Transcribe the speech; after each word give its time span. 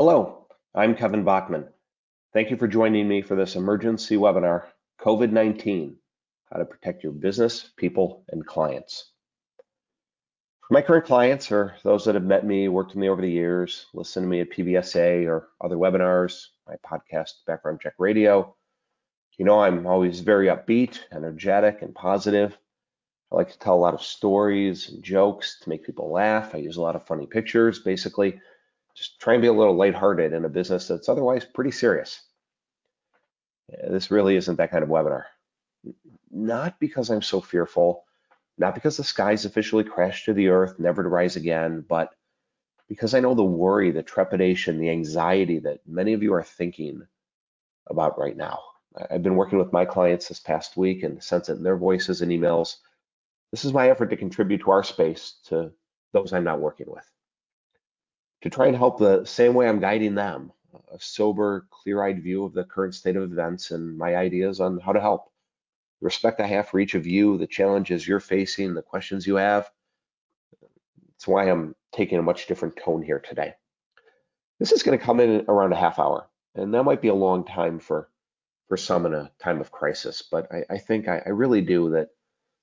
Hello, 0.00 0.46
I'm 0.74 0.96
Kevin 0.96 1.24
Bachman. 1.24 1.68
Thank 2.32 2.50
you 2.50 2.56
for 2.56 2.66
joining 2.66 3.06
me 3.06 3.20
for 3.20 3.34
this 3.34 3.54
emergency 3.54 4.16
webinar, 4.16 4.62
COVID-19, 4.98 5.96
how 6.50 6.58
to 6.58 6.64
protect 6.64 7.02
your 7.02 7.12
business, 7.12 7.68
people, 7.76 8.24
and 8.30 8.46
clients. 8.46 9.12
My 10.70 10.80
current 10.80 11.04
clients 11.04 11.52
or 11.52 11.74
those 11.84 12.06
that 12.06 12.14
have 12.14 12.24
met 12.24 12.46
me, 12.46 12.66
worked 12.68 12.92
with 12.92 12.96
me 12.96 13.10
over 13.10 13.20
the 13.20 13.30
years, 13.30 13.84
listened 13.92 14.24
to 14.24 14.28
me 14.30 14.40
at 14.40 14.48
PBSA 14.48 15.26
or 15.26 15.50
other 15.60 15.76
webinars, 15.76 16.46
my 16.66 16.76
podcast, 16.76 17.32
Background 17.46 17.82
Check 17.82 17.92
Radio, 17.98 18.56
you 19.36 19.44
know 19.44 19.60
I'm 19.60 19.86
always 19.86 20.20
very 20.20 20.46
upbeat, 20.46 20.98
energetic, 21.12 21.82
and 21.82 21.94
positive. 21.94 22.56
I 23.30 23.36
like 23.36 23.52
to 23.52 23.58
tell 23.58 23.74
a 23.74 23.84
lot 23.84 23.92
of 23.92 24.02
stories 24.02 24.88
and 24.88 25.04
jokes 25.04 25.60
to 25.60 25.68
make 25.68 25.84
people 25.84 26.10
laugh. 26.10 26.54
I 26.54 26.58
use 26.58 26.78
a 26.78 26.82
lot 26.82 26.96
of 26.96 27.06
funny 27.06 27.26
pictures, 27.26 27.80
basically 27.80 28.40
just 29.00 29.20
try 29.20 29.34
and 29.34 29.42
be 29.42 29.48
a 29.48 29.52
little 29.52 29.74
lighthearted 29.74 30.32
in 30.32 30.44
a 30.44 30.48
business 30.48 30.88
that's 30.88 31.08
otherwise 31.08 31.44
pretty 31.44 31.70
serious. 31.70 32.22
This 33.88 34.10
really 34.10 34.36
isn't 34.36 34.56
that 34.56 34.70
kind 34.70 34.84
of 34.84 34.90
webinar. 34.90 35.24
Not 36.30 36.78
because 36.78 37.10
I'm 37.10 37.22
so 37.22 37.40
fearful, 37.40 38.04
not 38.58 38.74
because 38.74 38.96
the 38.96 39.04
skies 39.04 39.44
officially 39.44 39.84
crashed 39.84 40.26
to 40.26 40.34
the 40.34 40.48
earth, 40.48 40.78
never 40.78 41.02
to 41.02 41.08
rise 41.08 41.36
again, 41.36 41.84
but 41.88 42.14
because 42.88 43.14
I 43.14 43.20
know 43.20 43.34
the 43.34 43.44
worry, 43.44 43.90
the 43.90 44.02
trepidation, 44.02 44.78
the 44.78 44.90
anxiety 44.90 45.60
that 45.60 45.80
many 45.86 46.12
of 46.12 46.22
you 46.22 46.34
are 46.34 46.42
thinking 46.42 47.02
about 47.88 48.18
right 48.18 48.36
now. 48.36 48.60
I've 49.10 49.22
been 49.22 49.36
working 49.36 49.58
with 49.58 49.72
my 49.72 49.84
clients 49.84 50.28
this 50.28 50.40
past 50.40 50.76
week 50.76 51.04
and 51.04 51.22
sense 51.22 51.48
it 51.48 51.56
in 51.56 51.62
their 51.62 51.76
voices 51.76 52.22
and 52.22 52.32
emails 52.32 52.76
this 53.50 53.64
is 53.64 53.72
my 53.72 53.90
effort 53.90 54.10
to 54.10 54.16
contribute 54.16 54.60
to 54.62 54.70
our 54.70 54.82
space 54.82 55.34
to 55.46 55.72
those 56.12 56.32
I'm 56.32 56.44
not 56.44 56.60
working 56.60 56.86
with. 56.88 57.08
To 58.42 58.50
try 58.50 58.66
and 58.66 58.76
help 58.76 58.98
the 58.98 59.24
same 59.24 59.54
way 59.54 59.68
I'm 59.68 59.80
guiding 59.80 60.14
them, 60.14 60.52
a 60.92 60.98
sober, 60.98 61.66
clear-eyed 61.70 62.22
view 62.22 62.44
of 62.44 62.54
the 62.54 62.64
current 62.64 62.94
state 62.94 63.16
of 63.16 63.30
events 63.30 63.70
and 63.70 63.98
my 63.98 64.16
ideas 64.16 64.60
on 64.60 64.78
how 64.78 64.92
to 64.92 65.00
help. 65.00 65.30
Respect 66.00 66.40
I 66.40 66.46
have 66.46 66.68
for 66.68 66.80
each 66.80 66.94
of 66.94 67.06
you, 67.06 67.36
the 67.36 67.46
challenges 67.46 68.08
you're 68.08 68.20
facing, 68.20 68.72
the 68.74 68.82
questions 68.82 69.26
you 69.26 69.36
have. 69.36 69.70
That's 71.08 71.28
why 71.28 71.50
I'm 71.50 71.74
taking 71.92 72.18
a 72.18 72.22
much 72.22 72.46
different 72.46 72.76
tone 72.76 73.02
here 73.02 73.18
today. 73.18 73.54
This 74.58 74.72
is 74.72 74.82
going 74.82 74.98
to 74.98 75.04
come 75.04 75.20
in 75.20 75.44
around 75.48 75.72
a 75.72 75.76
half 75.76 75.98
hour, 75.98 76.28
and 76.54 76.72
that 76.72 76.84
might 76.84 77.02
be 77.02 77.08
a 77.08 77.14
long 77.14 77.44
time 77.44 77.78
for 77.78 78.08
for 78.68 78.76
some 78.76 79.04
in 79.04 79.14
a 79.14 79.30
time 79.42 79.60
of 79.60 79.72
crisis. 79.72 80.22
But 80.22 80.50
I, 80.52 80.74
I 80.74 80.78
think 80.78 81.08
I, 81.08 81.22
I 81.26 81.30
really 81.30 81.60
do 81.60 81.90
that 81.90 82.10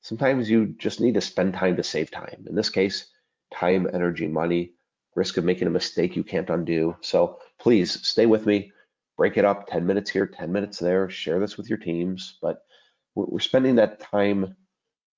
Sometimes 0.02 0.50
you 0.50 0.68
just 0.78 1.02
need 1.02 1.16
to 1.16 1.22
spend 1.22 1.54
time 1.54 1.76
to 1.76 1.84
save 1.84 2.12
time. 2.12 2.46
In 2.48 2.56
this 2.56 2.70
case, 2.70 3.08
time, 3.54 3.90
energy, 3.94 4.28
money, 4.28 4.74
risk 5.18 5.38
of 5.38 5.44
making 5.44 5.68
a 5.68 5.72
mistake 5.72 6.16
you 6.16 6.24
can't 6.24 6.52
undo. 6.52 6.96
So 7.02 7.40
please 7.60 8.08
stay 8.08 8.28
with 8.28 8.46
me, 8.46 8.72
break 9.18 9.36
it 9.36 9.46
up 9.46 9.68
10 9.68 9.86
minutes 9.86 10.12
here, 10.12 10.28
10 10.28 10.52
minutes 10.52 10.78
there, 10.78 11.10
share 11.10 11.40
this 11.40 11.58
with 11.58 11.68
your 11.70 11.80
teams. 11.80 12.38
But 12.40 12.62
we're 13.16 13.40
spending 13.40 13.76
that 13.76 14.00
time 14.00 14.56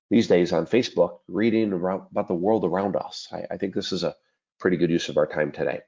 these 0.08 0.26
days 0.26 0.54
on 0.54 0.66
Facebook 0.66 1.18
reading 1.28 1.74
about 1.74 2.28
the 2.28 2.34
world 2.34 2.64
around 2.64 2.96
us. 2.96 3.28
I, 3.30 3.44
I 3.50 3.56
think 3.58 3.74
this 3.74 3.92
is 3.92 4.02
a 4.02 4.16
pretty 4.58 4.78
good 4.78 4.90
use 4.90 5.10
of 5.10 5.18
our 5.18 5.26
time 5.26 5.52
today. 5.52 5.80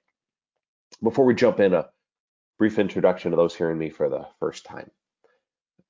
Before 1.02 1.24
we 1.24 1.34
jump 1.34 1.58
in, 1.58 1.72
a 1.72 1.88
brief 2.58 2.78
introduction 2.78 3.30
to 3.30 3.36
those 3.36 3.55
hearing 3.55 3.78
me 3.78 3.88
for 3.88 4.10
the 4.10 4.27
first 4.38 4.66
time. 4.66 4.90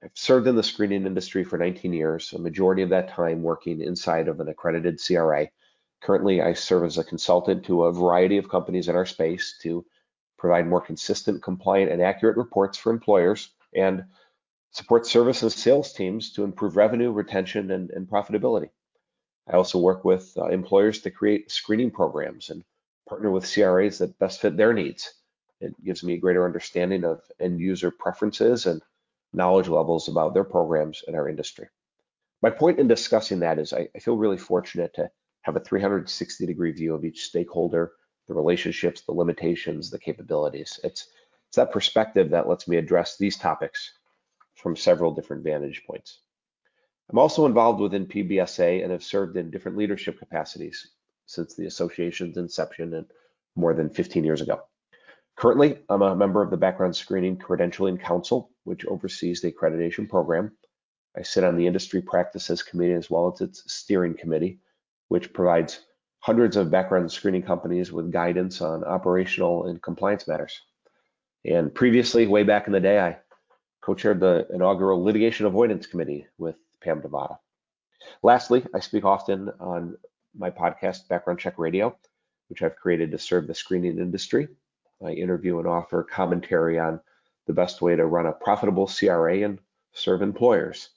I've 0.03 0.11
served 0.15 0.47
in 0.47 0.55
the 0.55 0.63
screening 0.63 1.07
industry 1.07 1.43
for 1.43 1.59
19 1.59 1.93
years, 1.93 2.33
a 2.33 2.39
majority 2.39 2.83
of 2.83 2.91
that 2.91 3.09
time 3.09 3.43
working 3.43 3.81
inside 3.81 4.29
of 4.29 4.39
an 4.39 4.49
accredited 4.49 5.01
CRA. 5.05 5.49
Currently, 6.03 6.43
I 6.43 6.53
serve 6.55 6.85
as 6.85 6.99
a 6.99 7.05
consultant 7.05 7.65
to 7.67 7.85
a 7.85 7.93
variety 7.93 8.37
of 8.37 8.49
companies 8.49 8.89
in 8.89 8.97
our 8.97 9.07
space 9.07 9.57
to 9.63 9.87
provide 10.37 10.67
more 10.67 10.81
consistent, 10.81 11.43
compliant, 11.45 11.93
and 11.93 12.03
accurate 12.03 12.37
reports 12.37 12.77
for 12.77 12.93
employers 12.93 13.51
and 13.73 14.05
support 14.73 15.07
service 15.07 15.43
and 15.43 15.53
sales 15.53 15.93
teams 15.93 16.33
to 16.33 16.43
improve 16.43 16.77
revenue, 16.77 17.13
retention, 17.13 17.71
and, 17.71 17.91
and 17.91 18.09
profitability. 18.09 18.71
I 19.47 19.53
also 19.53 19.79
work 19.79 20.05
with 20.05 20.33
uh, 20.37 20.47
employers 20.47 21.01
to 21.03 21.11
create 21.13 21.53
screening 21.53 21.93
programs 21.93 22.51
and 22.51 22.65
partner 23.09 23.31
with 23.31 23.53
CRAs 23.53 23.99
that 23.99 24.19
best 24.19 24.41
fit 24.41 24.57
their 24.57 24.73
needs. 24.73 25.15
It 25.61 25.73
gives 25.85 26.03
me 26.03 26.15
a 26.15 26.19
greater 26.19 26.45
understanding 26.45 27.05
of 27.05 27.21
end 27.39 27.61
user 27.61 27.93
preferences 27.93 28.67
and 28.67 28.83
knowledge 29.33 29.69
levels 29.69 30.09
about 30.09 30.35
their 30.35 30.45
programs 30.45 31.05
in 31.07 31.15
our 31.15 31.29
industry. 31.29 31.69
My 32.43 32.51
point 32.51 32.81
in 32.81 32.89
discussing 32.89 33.39
that 33.41 33.61
is 33.61 33.73
I, 33.73 33.89
I 33.95 34.01
feel 34.01 34.17
really 34.17 34.39
fortunate 34.39 34.95
to 34.95 35.09
have 35.43 35.57
a 35.57 35.61
360 35.61 36.47
degree 36.47 36.73
view 36.73 36.95
of 36.95 37.05
each 37.05 37.25
stakeholder, 37.25 37.93
the 38.29 38.35
relationships, 38.35 39.03
the 39.03 39.13
limitations, 39.13 39.91
the 39.91 39.99
capabilities. 39.99 40.81
It's, 40.85 41.09
it's 41.49 41.57
that 41.57 41.73
perspective 41.73 42.31
that 42.31 42.49
lets 42.49 42.67
me 42.67 42.77
address 42.77 43.17
these 43.17 43.37
topics 43.37 43.93
from 44.55 44.77
several 44.77 45.13
different 45.13 45.45
vantage 45.45 45.83
points. 45.87 46.21
I'm 47.11 47.19
also 47.19 47.47
involved 47.47 47.81
within 47.81 48.07
PBSA 48.07 48.83
and 48.83 48.93
have 48.93 49.03
served 49.03 49.37
in 49.37 49.51
different 49.51 49.77
leadership 49.77 50.19
capacities 50.19 50.93
since 51.27 51.55
the 51.55 51.67
association's 51.67 52.37
inception 52.37 52.95
and 52.95 53.07
more 53.57 53.75
than 53.75 53.91
15 53.91 54.25
years 54.25 54.41
ago. 54.41 54.63
Currently, 55.37 55.79
I'm 55.89 56.03
a 56.03 56.15
member 56.15 56.43
of 56.43 56.51
the 56.51 56.57
Background 56.57 56.95
Screening 56.95 57.39
Credentialing 57.39 58.01
Council, 58.01 58.51
which 58.65 58.87
oversees 58.87 59.41
the 59.41 59.53
accreditation 59.53 60.09
program. 60.09 60.53
I 61.17 61.23
sit 61.23 61.45
on 61.45 61.57
the 61.57 61.67
Industry 61.67 62.01
Practices 62.01 62.63
Committee 62.63 62.95
as 62.95 63.11
well 63.11 63.33
as 63.33 63.41
its 63.41 63.73
steering 63.73 64.15
committee, 64.15 64.61
which 65.13 65.35
provides 65.35 65.81
hundreds 66.21 66.57
of 66.57 66.71
background 66.71 67.13
screening 67.13 67.43
companies 67.43 67.93
with 67.93 68.11
guidance 68.11 68.63
on 68.63 68.83
operational 68.83 69.67
and 69.67 69.83
compliance 69.83 70.27
matters. 70.27 70.59
And 71.45 71.75
previously, 71.75 72.27
way 72.27 72.45
back 72.45 72.67
in 72.67 72.73
the 72.73 72.81
day, 72.81 72.99
I 72.99 73.19
co-chaired 73.83 74.21
the 74.21 74.47
inaugural 74.55 75.05
Litigation 75.05 75.45
Avoidance 75.45 75.87
Committee 75.87 76.27
with 76.39 76.57
Pam 76.81 77.03
Devata. 77.03 77.37
Lastly, 78.23 78.65
I 78.75 78.81
speak 78.81 79.05
often 79.05 79.51
on 79.61 79.99
my 80.35 80.49
podcast, 80.51 81.09
Background 81.09 81.41
Check 81.41 81.59
Radio, 81.59 81.95
which 82.49 82.63
I've 82.63 82.77
created 82.77 83.11
to 83.11 83.19
serve 83.19 83.47
the 83.47 83.55
screening 83.55 83.99
industry 83.99 84.49
I 85.05 85.11
interview 85.11 85.59
and 85.59 85.69
offer 85.69 86.05
commentary 86.05 86.79
on 86.79 87.01
the 87.47 87.53
best 87.53 87.83
way 87.83 87.97
to 87.97 88.07
run 88.07 88.25
a 88.25 88.33
profitable 88.33 88.87
CRA 88.87 89.43
and 89.43 89.59
serve 89.93 90.23
employers. 90.23 90.89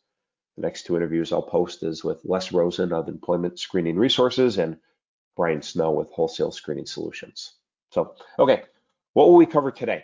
The 0.55 0.61
next 0.61 0.85
two 0.85 0.95
interviews 0.95 1.31
I'll 1.31 1.41
post 1.41 1.83
is 1.83 2.03
with 2.03 2.23
Les 2.23 2.51
Rosen 2.51 2.93
of 2.93 3.07
Employment 3.07 3.59
Screening 3.59 3.97
Resources 3.97 4.57
and 4.57 4.77
Brian 5.35 5.61
Snow 5.61 5.91
with 5.91 6.11
Wholesale 6.11 6.51
Screening 6.51 6.85
Solutions. 6.85 7.53
So, 7.91 8.15
okay, 8.39 8.63
what 9.13 9.27
will 9.27 9.35
we 9.35 9.45
cover 9.45 9.71
today? 9.71 10.03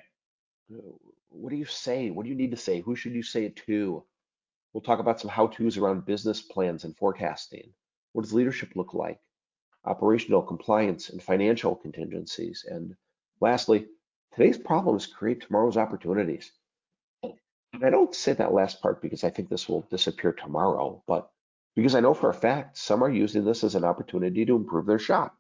What 1.30 1.50
do 1.50 1.56
you 1.56 1.66
say? 1.66 2.10
What 2.10 2.24
do 2.24 2.30
you 2.30 2.36
need 2.36 2.52
to 2.52 2.58
say? 2.58 2.82
Who 2.82 2.96
should 2.96 3.14
you 3.14 3.24
say 3.24 3.46
it 3.46 3.56
to? 3.68 4.04
We'll 4.74 4.82
talk 4.82 5.00
about 5.00 5.20
some 5.20 5.30
how-tos 5.30 5.78
around 5.78 6.06
business 6.06 6.42
plans 6.42 6.84
and 6.84 6.96
forecasting. 6.96 7.74
What 8.14 8.24
does 8.24 8.34
leadership 8.34 8.76
look 8.76 8.94
like? 8.94 9.20
Operational 9.86 10.42
compliance 10.42 11.10
and 11.10 11.22
financial 11.22 11.76
contingencies 11.76 12.66
and 12.70 12.96
Lastly, 13.42 13.88
today's 14.36 14.60
problems 14.60 15.08
create 15.08 15.42
tomorrow's 15.42 15.76
opportunities. 15.76 16.52
And 17.74 17.86
I 17.86 17.90
don't 17.90 18.14
say 18.14 18.34
that 18.34 18.54
last 18.54 18.82
part 18.82 19.02
because 19.02 19.24
I 19.24 19.30
think 19.30 19.50
this 19.50 19.70
will 19.70 19.82
disappear 19.90 20.34
tomorrow, 20.34 21.04
but 21.08 21.30
because 21.76 21.96
I 21.96 22.02
know 22.02 22.14
for 22.14 22.30
a 22.30 22.34
fact 22.34 22.78
some 22.78 23.04
are 23.04 23.10
using 23.10 23.46
this 23.46 23.64
as 23.64 23.76
an 23.76 23.86
opportunity 23.86 24.46
to 24.46 24.56
improve 24.56 24.86
their 24.86 25.00
shop. 25.00 25.38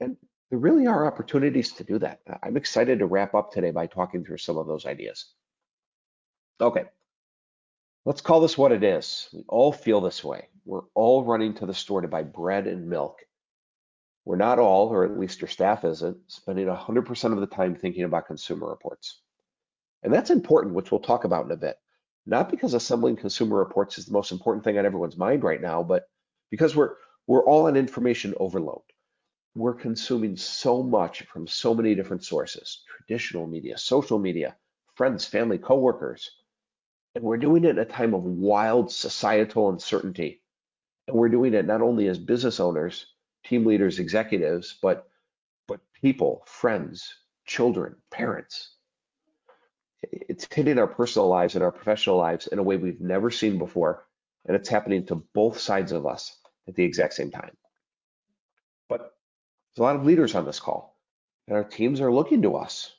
And 0.00 0.16
there 0.48 0.58
really 0.58 0.86
are 0.86 1.06
opportunities 1.06 1.72
to 1.72 1.84
do 1.84 1.98
that. 1.98 2.20
Uh, 2.28 2.36
I'm 2.42 2.56
excited 2.56 2.98
to 2.98 3.06
wrap 3.06 3.34
up 3.34 3.52
today 3.52 3.70
by 3.70 3.86
talking 3.86 4.24
through 4.24 4.38
some 4.38 4.56
of 4.56 4.66
those 4.66 4.86
ideas. 4.86 5.26
Okay, 6.60 6.84
let's 8.04 8.20
call 8.20 8.40
this 8.40 8.58
what 8.58 8.72
it 8.72 8.82
is. 8.82 9.28
We 9.32 9.44
all 9.48 9.72
feel 9.72 10.00
this 10.00 10.24
way. 10.24 10.48
We're 10.64 10.82
all 10.94 11.24
running 11.24 11.54
to 11.54 11.66
the 11.66 11.74
store 11.74 12.00
to 12.00 12.08
buy 12.08 12.22
bread 12.22 12.66
and 12.66 12.88
milk 12.88 13.20
we're 14.24 14.36
not 14.36 14.58
all, 14.58 14.88
or 14.88 15.04
at 15.04 15.18
least 15.18 15.40
your 15.40 15.48
staff 15.48 15.84
isn't, 15.84 16.18
spending 16.28 16.66
100% 16.66 17.32
of 17.32 17.40
the 17.40 17.46
time 17.46 17.74
thinking 17.74 18.04
about 18.04 18.26
consumer 18.26 18.68
reports. 18.68 19.20
And 20.02 20.12
that's 20.12 20.30
important, 20.30 20.74
which 20.74 20.90
we'll 20.90 21.00
talk 21.00 21.24
about 21.24 21.44
in 21.44 21.52
a 21.52 21.56
bit. 21.56 21.76
Not 22.26 22.50
because 22.50 22.74
assembling 22.74 23.16
consumer 23.16 23.56
reports 23.56 23.98
is 23.98 24.06
the 24.06 24.12
most 24.12 24.32
important 24.32 24.64
thing 24.64 24.78
on 24.78 24.86
everyone's 24.86 25.16
mind 25.16 25.42
right 25.42 25.60
now, 25.60 25.82
but 25.82 26.08
because 26.50 26.76
we're 26.76 26.94
we're 27.26 27.44
all 27.44 27.66
on 27.66 27.76
information 27.76 28.34
overload. 28.38 28.82
We're 29.54 29.74
consuming 29.74 30.36
so 30.36 30.82
much 30.82 31.22
from 31.22 31.46
so 31.46 31.74
many 31.74 31.94
different 31.94 32.24
sources, 32.24 32.82
traditional 32.88 33.46
media, 33.46 33.78
social 33.78 34.18
media, 34.18 34.56
friends, 34.94 35.24
family, 35.26 35.58
coworkers. 35.58 36.30
And 37.14 37.24
we're 37.24 37.36
doing 37.36 37.64
it 37.64 37.70
in 37.70 37.78
a 37.78 37.84
time 37.84 38.14
of 38.14 38.24
wild 38.24 38.92
societal 38.92 39.68
uncertainty. 39.70 40.42
And 41.08 41.16
we're 41.16 41.28
doing 41.28 41.54
it 41.54 41.66
not 41.66 41.82
only 41.82 42.06
as 42.08 42.18
business 42.18 42.60
owners, 42.60 43.06
team 43.44 43.66
leaders, 43.66 43.98
executives, 43.98 44.78
but 44.80 45.08
but 45.66 45.80
people, 46.00 46.42
friends, 46.46 47.14
children, 47.44 47.96
parents. 48.10 48.76
It's 50.02 50.46
hitting 50.52 50.78
our 50.78 50.86
personal 50.86 51.28
lives 51.28 51.54
and 51.54 51.64
our 51.64 51.72
professional 51.72 52.16
lives 52.16 52.46
in 52.46 52.58
a 52.58 52.62
way 52.62 52.76
we've 52.76 53.00
never 53.00 53.30
seen 53.30 53.58
before, 53.58 54.06
and 54.46 54.56
it's 54.56 54.68
happening 54.68 55.06
to 55.06 55.16
both 55.34 55.58
sides 55.58 55.92
of 55.92 56.06
us 56.06 56.36
at 56.68 56.74
the 56.74 56.84
exact 56.84 57.14
same 57.14 57.30
time. 57.30 57.56
But 58.88 59.00
there's 59.00 59.80
a 59.80 59.82
lot 59.82 59.96
of 59.96 60.04
leaders 60.04 60.34
on 60.34 60.46
this 60.46 60.60
call, 60.60 60.96
and 61.46 61.56
our 61.56 61.64
teams 61.64 62.00
are 62.00 62.12
looking 62.12 62.42
to 62.42 62.56
us. 62.56 62.92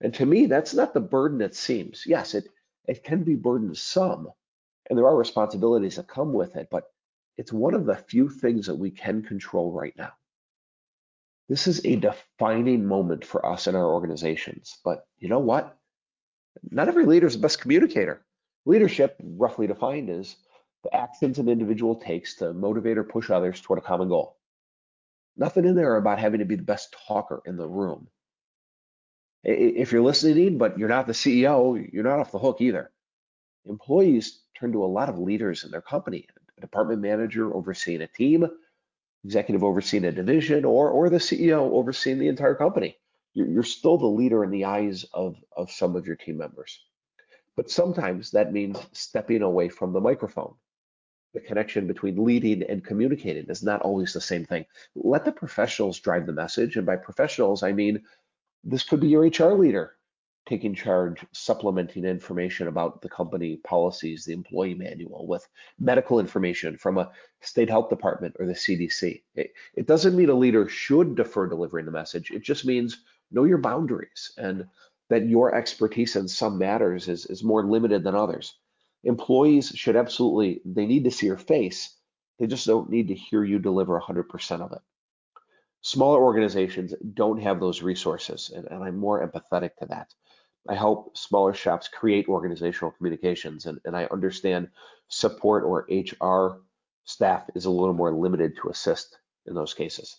And 0.00 0.14
to 0.14 0.26
me, 0.26 0.46
that's 0.46 0.74
not 0.74 0.94
the 0.94 1.00
burden 1.00 1.40
it 1.40 1.54
seems. 1.54 2.04
Yes, 2.06 2.34
it, 2.34 2.48
it 2.86 3.02
can 3.02 3.24
be 3.24 3.34
burdensome, 3.34 4.28
and 4.88 4.98
there 4.98 5.06
are 5.06 5.16
responsibilities 5.16 5.96
that 5.96 6.06
come 6.06 6.32
with 6.32 6.56
it, 6.56 6.68
but 6.70 6.84
it's 7.36 7.52
one 7.52 7.74
of 7.74 7.86
the 7.86 7.96
few 7.96 8.28
things 8.28 8.66
that 8.66 8.76
we 8.76 8.90
can 8.90 9.22
control 9.22 9.72
right 9.72 9.94
now. 9.96 10.12
This 11.48 11.66
is 11.66 11.84
a 11.84 11.96
defining 11.96 12.86
moment 12.86 13.24
for 13.24 13.44
us 13.46 13.66
and 13.66 13.76
our 13.76 13.86
organizations. 13.86 14.78
But 14.84 15.06
you 15.18 15.28
know 15.28 15.38
what? 15.38 15.76
Not 16.70 16.88
every 16.88 17.06
leader 17.06 17.26
is 17.26 17.34
the 17.34 17.40
best 17.40 17.60
communicator. 17.60 18.24
Leadership, 18.64 19.16
roughly 19.22 19.66
defined, 19.66 20.10
is 20.10 20.36
the 20.82 20.94
actions 20.94 21.38
an 21.38 21.48
individual 21.48 21.96
takes 21.96 22.36
to 22.36 22.52
motivate 22.52 22.98
or 22.98 23.04
push 23.04 23.30
others 23.30 23.60
toward 23.60 23.78
a 23.78 23.82
common 23.82 24.08
goal. 24.08 24.36
Nothing 25.36 25.64
in 25.64 25.74
there 25.74 25.96
about 25.96 26.18
having 26.18 26.40
to 26.40 26.46
be 26.46 26.56
the 26.56 26.62
best 26.62 26.94
talker 27.06 27.42
in 27.44 27.56
the 27.56 27.68
room. 27.68 28.08
If 29.44 29.92
you're 29.92 30.02
listening, 30.02 30.58
but 30.58 30.78
you're 30.78 30.88
not 30.88 31.06
the 31.06 31.12
CEO, 31.12 31.92
you're 31.92 32.04
not 32.04 32.18
off 32.18 32.32
the 32.32 32.38
hook 32.38 32.60
either. 32.60 32.90
Employees 33.64 34.42
turn 34.58 34.72
to 34.72 34.84
a 34.84 34.86
lot 34.86 35.08
of 35.08 35.18
leaders 35.18 35.64
in 35.64 35.70
their 35.70 35.82
company, 35.82 36.26
a 36.56 36.60
department 36.60 37.00
manager 37.00 37.54
overseeing 37.54 38.02
a 38.02 38.08
team, 38.08 38.46
executive 39.24 39.62
overseeing 39.62 40.04
a 40.04 40.12
division, 40.12 40.64
or, 40.64 40.90
or 40.90 41.10
the 41.10 41.18
CEO 41.18 41.70
overseeing 41.72 42.18
the 42.18 42.28
entire 42.28 42.54
company. 42.54 42.96
You're, 43.36 43.64
still 43.64 43.98
the 43.98 44.06
leader 44.06 44.44
in 44.44 44.50
the 44.50 44.64
eyes 44.64 45.04
of, 45.12 45.36
of 45.54 45.70
some 45.70 45.94
of 45.94 46.06
your 46.06 46.16
team 46.16 46.38
members. 46.38 46.82
But 47.54 47.70
sometimes 47.70 48.30
that 48.30 48.50
means 48.50 48.78
stepping 48.92 49.42
away 49.42 49.68
from 49.68 49.92
the 49.92 50.00
microphone. 50.00 50.54
The 51.34 51.40
connection 51.40 51.86
between 51.86 52.24
leading 52.24 52.62
and 52.62 52.82
communicating 52.82 53.44
is 53.50 53.62
not 53.62 53.82
always 53.82 54.14
the 54.14 54.22
same 54.22 54.46
thing. 54.46 54.64
Let 54.94 55.26
the 55.26 55.32
professionals 55.32 56.00
drive 56.00 56.24
the 56.24 56.32
message. 56.32 56.76
And 56.76 56.86
by 56.86 56.96
professionals, 56.96 57.62
I 57.62 57.72
mean 57.72 58.02
this 58.64 58.84
could 58.84 59.00
be 59.00 59.08
your 59.08 59.26
HR 59.26 59.52
leader 59.52 59.96
taking 60.46 60.74
charge, 60.74 61.26
supplementing 61.32 62.04
information 62.04 62.68
about 62.68 63.02
the 63.02 63.08
company 63.08 63.56
policies, 63.64 64.24
the 64.24 64.32
employee 64.32 64.74
manual 64.74 65.26
with 65.26 65.46
medical 65.78 66.20
information 66.20 66.78
from 66.78 66.98
a 66.98 67.10
state 67.40 67.68
health 67.68 67.90
department 67.90 68.34
or 68.38 68.46
the 68.46 68.52
CDC. 68.52 69.22
It, 69.34 69.52
it 69.74 69.86
doesn't 69.86 70.16
mean 70.16 70.30
a 70.30 70.34
leader 70.34 70.68
should 70.68 71.16
defer 71.16 71.48
delivering 71.48 71.84
the 71.84 71.90
message. 71.90 72.30
It 72.30 72.42
just 72.42 72.64
means 72.64 73.02
know 73.30 73.44
your 73.44 73.58
boundaries 73.58 74.32
and 74.36 74.66
that 75.08 75.26
your 75.26 75.54
expertise 75.54 76.16
in 76.16 76.28
some 76.28 76.58
matters 76.58 77.08
is, 77.08 77.26
is 77.26 77.44
more 77.44 77.64
limited 77.64 78.02
than 78.02 78.14
others. 78.14 78.54
Employees 79.04 79.68
should 79.74 79.96
absolutely, 79.96 80.60
they 80.64 80.86
need 80.86 81.04
to 81.04 81.10
see 81.10 81.26
your 81.26 81.36
face. 81.36 81.96
They 82.38 82.46
just 82.46 82.66
don't 82.66 82.90
need 82.90 83.08
to 83.08 83.14
hear 83.14 83.44
you 83.44 83.58
deliver 83.58 84.00
100% 84.00 84.60
of 84.60 84.72
it. 84.72 84.80
Smaller 85.82 86.20
organizations 86.20 86.92
don't 87.14 87.40
have 87.40 87.60
those 87.60 87.82
resources, 87.82 88.50
and, 88.54 88.66
and 88.66 88.82
I'm 88.82 88.96
more 88.96 89.24
empathetic 89.24 89.76
to 89.76 89.86
that. 89.86 90.12
I 90.68 90.74
help 90.74 91.16
smaller 91.16 91.54
shops 91.54 91.86
create 91.88 92.28
organizational 92.28 92.90
communications, 92.90 93.66
and, 93.66 93.80
and 93.84 93.96
I 93.96 94.06
understand 94.06 94.70
support 95.08 95.62
or 95.62 95.86
HR 95.88 96.62
staff 97.04 97.48
is 97.54 97.66
a 97.66 97.70
little 97.70 97.94
more 97.94 98.12
limited 98.12 98.56
to 98.56 98.68
assist 98.68 99.16
in 99.46 99.54
those 99.54 99.74
cases. 99.74 100.16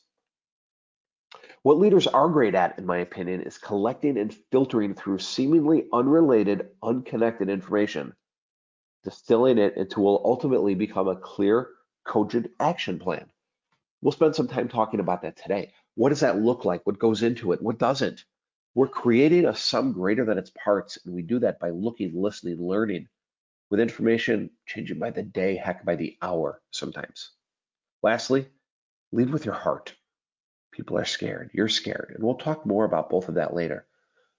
What 1.63 1.79
leaders 1.79 2.07
are 2.07 2.29
great 2.29 2.55
at, 2.55 2.77
in 2.77 2.85
my 2.85 2.97
opinion, 2.97 3.41
is 3.41 3.57
collecting 3.57 4.17
and 4.17 4.33
filtering 4.51 4.93
through 4.93 5.19
seemingly 5.19 5.87
unrelated, 5.91 6.69
unconnected 6.81 7.49
information, 7.49 8.13
distilling 9.03 9.57
it 9.57 9.75
into 9.75 9.99
what 9.99 10.21
will 10.21 10.31
ultimately 10.31 10.75
become 10.75 11.07
a 11.07 11.15
clear, 11.15 11.69
cogent 12.05 12.51
action 12.59 12.99
plan. 12.99 13.29
We'll 14.01 14.11
spend 14.11 14.35
some 14.35 14.47
time 14.47 14.69
talking 14.69 14.99
about 14.99 15.23
that 15.23 15.35
today. 15.35 15.73
What 15.95 16.09
does 16.09 16.19
that 16.19 16.39
look 16.39 16.63
like? 16.63 16.85
What 16.85 16.99
goes 16.99 17.23
into 17.23 17.51
it? 17.51 17.61
What 17.61 17.79
doesn't? 17.79 18.23
We're 18.75 18.87
creating 18.87 19.45
a 19.45 19.55
sum 19.55 19.91
greater 19.91 20.23
than 20.23 20.37
its 20.37 20.51
parts, 20.51 20.99
and 21.03 21.15
we 21.15 21.23
do 21.23 21.39
that 21.39 21.59
by 21.59 21.71
looking, 21.71 22.13
listening, 22.13 22.61
learning, 22.61 23.07
with 23.71 23.79
information 23.79 24.51
changing 24.67 24.99
by 24.99 25.09
the 25.09 25.23
day, 25.23 25.55
heck, 25.55 25.83
by 25.83 25.95
the 25.95 26.15
hour 26.21 26.61
sometimes. 26.71 27.31
Lastly, 28.03 28.47
lead 29.11 29.31
with 29.31 29.45
your 29.45 29.55
heart. 29.55 29.95
People 30.77 30.99
are 30.99 31.05
scared. 31.05 31.49
You're 31.55 31.69
scared. 31.69 32.11
And 32.13 32.23
we'll 32.23 32.35
talk 32.35 32.63
more 32.63 32.85
about 32.85 33.09
both 33.09 33.29
of 33.29 33.35
that 33.35 33.55
later. 33.55 33.87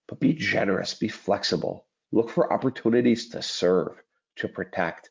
But 0.06 0.20
be 0.20 0.34
generous, 0.34 0.94
be 0.94 1.08
flexible, 1.08 1.84
look 2.12 2.30
for 2.30 2.52
opportunities 2.52 3.30
to 3.30 3.42
serve, 3.42 4.00
to 4.36 4.46
protect. 4.46 5.10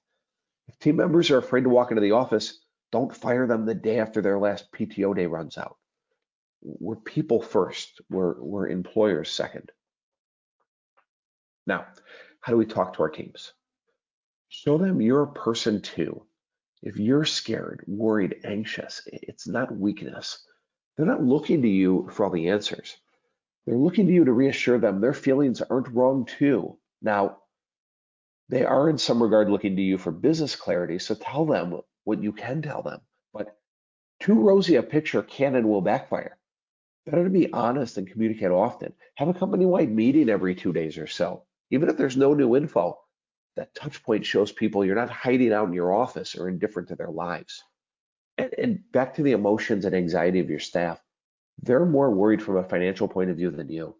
If 0.70 0.80
team 0.80 0.96
members 0.96 1.30
are 1.30 1.38
afraid 1.38 1.66
to 1.66 1.70
walk 1.70 1.92
into 1.92 2.02
the 2.02 2.14
office, 2.14 2.62
don't 2.94 3.14
fire 3.14 3.46
them 3.46 3.66
the 3.66 3.76
day 3.76 4.00
after 4.00 4.22
their 4.22 4.40
last 4.40 4.72
PTO 4.72 5.14
day 5.18 5.26
runs 5.26 5.58
out. 5.58 5.76
We're 6.62 6.96
people 6.96 7.42
first, 7.42 8.00
we're, 8.10 8.42
we're 8.42 8.70
employers 8.70 9.30
second. 9.30 9.70
Now, 11.66 11.88
how 12.40 12.54
do 12.54 12.58
we 12.58 12.66
talk 12.66 12.94
to 12.94 13.04
our 13.04 13.10
teams? 13.10 13.52
Show 14.48 14.78
them 14.78 15.02
you're 15.02 15.24
a 15.24 15.34
person 15.34 15.82
too. 15.82 16.26
If 16.82 16.96
you're 16.96 17.26
scared, 17.26 17.84
worried, 17.86 18.38
anxious, 18.46 19.02
it's 19.08 19.46
not 19.46 19.76
weakness. 19.76 20.47
They're 20.98 21.06
not 21.06 21.24
looking 21.24 21.62
to 21.62 21.68
you 21.68 22.10
for 22.12 22.26
all 22.26 22.32
the 22.32 22.50
answers. 22.50 22.98
They're 23.66 23.78
looking 23.78 24.08
to 24.08 24.14
you 24.14 24.26
to 24.26 24.34
reassure 24.34 24.80
them 24.80 25.00
their 25.00 25.14
feelings 25.14 25.62
aren't 25.62 25.90
wrong 25.90 26.26
too. 26.26 26.78
Now, 27.02 27.38
they 28.50 28.66
are 28.66 28.90
in 28.90 28.98
some 28.98 29.22
regard 29.22 29.50
looking 29.50 29.76
to 29.76 29.82
you 29.82 29.98
for 29.98 30.12
business 30.12 30.56
clarity, 30.56 31.00
so 31.00 31.16
tell 31.16 31.46
them 31.46 31.82
what 32.06 32.24
you 32.24 32.32
can 32.32 32.62
tell 32.62 32.82
them. 32.82 33.02
But 33.34 33.58
too 34.22 34.36
rosy 34.36 34.76
a 34.76 34.84
picture 34.84 35.22
can 35.22 35.56
and 35.56 35.70
will 35.70 35.82
backfire. 35.82 36.38
Better 37.06 37.26
to 37.26 37.30
be 37.30 37.52
honest 37.54 37.98
and 37.98 38.10
communicate 38.10 38.52
often. 38.52 38.94
Have 39.16 39.28
a 39.28 39.34
company-wide 39.34 39.92
meeting 39.92 40.30
every 40.30 40.56
two 40.56 40.74
days 40.74 40.98
or 40.98 41.08
so. 41.08 41.44
Even 41.70 41.90
if 41.90 41.98
there's 41.98 42.18
no 42.18 42.34
new 42.34 42.56
info, 42.56 42.98
that 43.56 43.76
touch 43.76 44.02
point 44.04 44.26
shows 44.26 44.52
people 44.52 44.86
you're 44.86 44.96
not 44.96 45.10
hiding 45.10 45.54
out 45.54 45.68
in 45.68 45.74
your 45.74 45.94
office 45.94 46.36
or 46.36 46.48
indifferent 46.48 46.88
to 46.88 46.96
their 46.96 47.12
lives. 47.12 47.64
And, 48.38 48.54
and 48.58 48.92
back 48.92 49.16
to 49.16 49.24
the 49.24 49.32
emotions 49.32 49.86
and 49.86 49.96
anxiety 49.96 50.40
of 50.40 50.50
your 50.50 50.60
staff. 50.60 51.02
They're 51.62 51.86
more 51.86 52.12
worried 52.12 52.42
from 52.42 52.58
a 52.58 52.64
financial 52.64 53.08
point 53.08 53.30
of 53.30 53.38
view 53.38 53.50
than 53.50 53.70
you. 53.70 53.96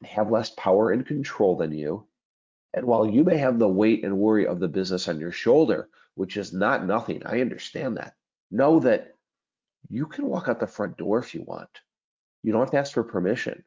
They 0.00 0.08
have 0.08 0.30
less 0.30 0.50
power 0.50 0.92
and 0.92 1.04
control 1.04 1.56
than 1.56 1.72
you. 1.72 2.06
And 2.74 2.86
while 2.86 3.06
you 3.06 3.24
may 3.24 3.38
have 3.38 3.58
the 3.58 3.68
weight 3.68 4.04
and 4.04 4.18
worry 4.18 4.46
of 4.46 4.60
the 4.60 4.68
business 4.68 5.08
on 5.08 5.18
your 5.18 5.32
shoulder, 5.32 5.88
which 6.14 6.36
is 6.36 6.52
not 6.52 6.86
nothing, 6.86 7.22
I 7.24 7.40
understand 7.40 7.96
that. 7.96 8.14
Know 8.50 8.80
that 8.80 9.14
you 9.88 10.06
can 10.06 10.26
walk 10.26 10.48
out 10.48 10.60
the 10.60 10.66
front 10.66 10.96
door 10.96 11.18
if 11.18 11.34
you 11.34 11.42
want. 11.42 11.70
You 12.42 12.52
don't 12.52 12.60
have 12.60 12.70
to 12.72 12.78
ask 12.78 12.92
for 12.92 13.02
permission. 13.02 13.64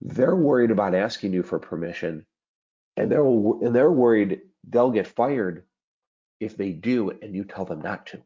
They're 0.00 0.36
worried 0.36 0.70
about 0.70 0.94
asking 0.94 1.32
you 1.32 1.42
for 1.42 1.58
permission, 1.58 2.26
and 2.96 3.10
they're 3.10 3.24
and 3.24 3.74
they're 3.74 3.90
worried 3.90 4.40
they'll 4.68 4.90
get 4.90 5.06
fired 5.06 5.64
if 6.40 6.56
they 6.56 6.72
do, 6.72 7.10
and 7.10 7.34
you 7.34 7.44
tell 7.44 7.64
them 7.64 7.80
not 7.80 8.06
to. 8.08 8.22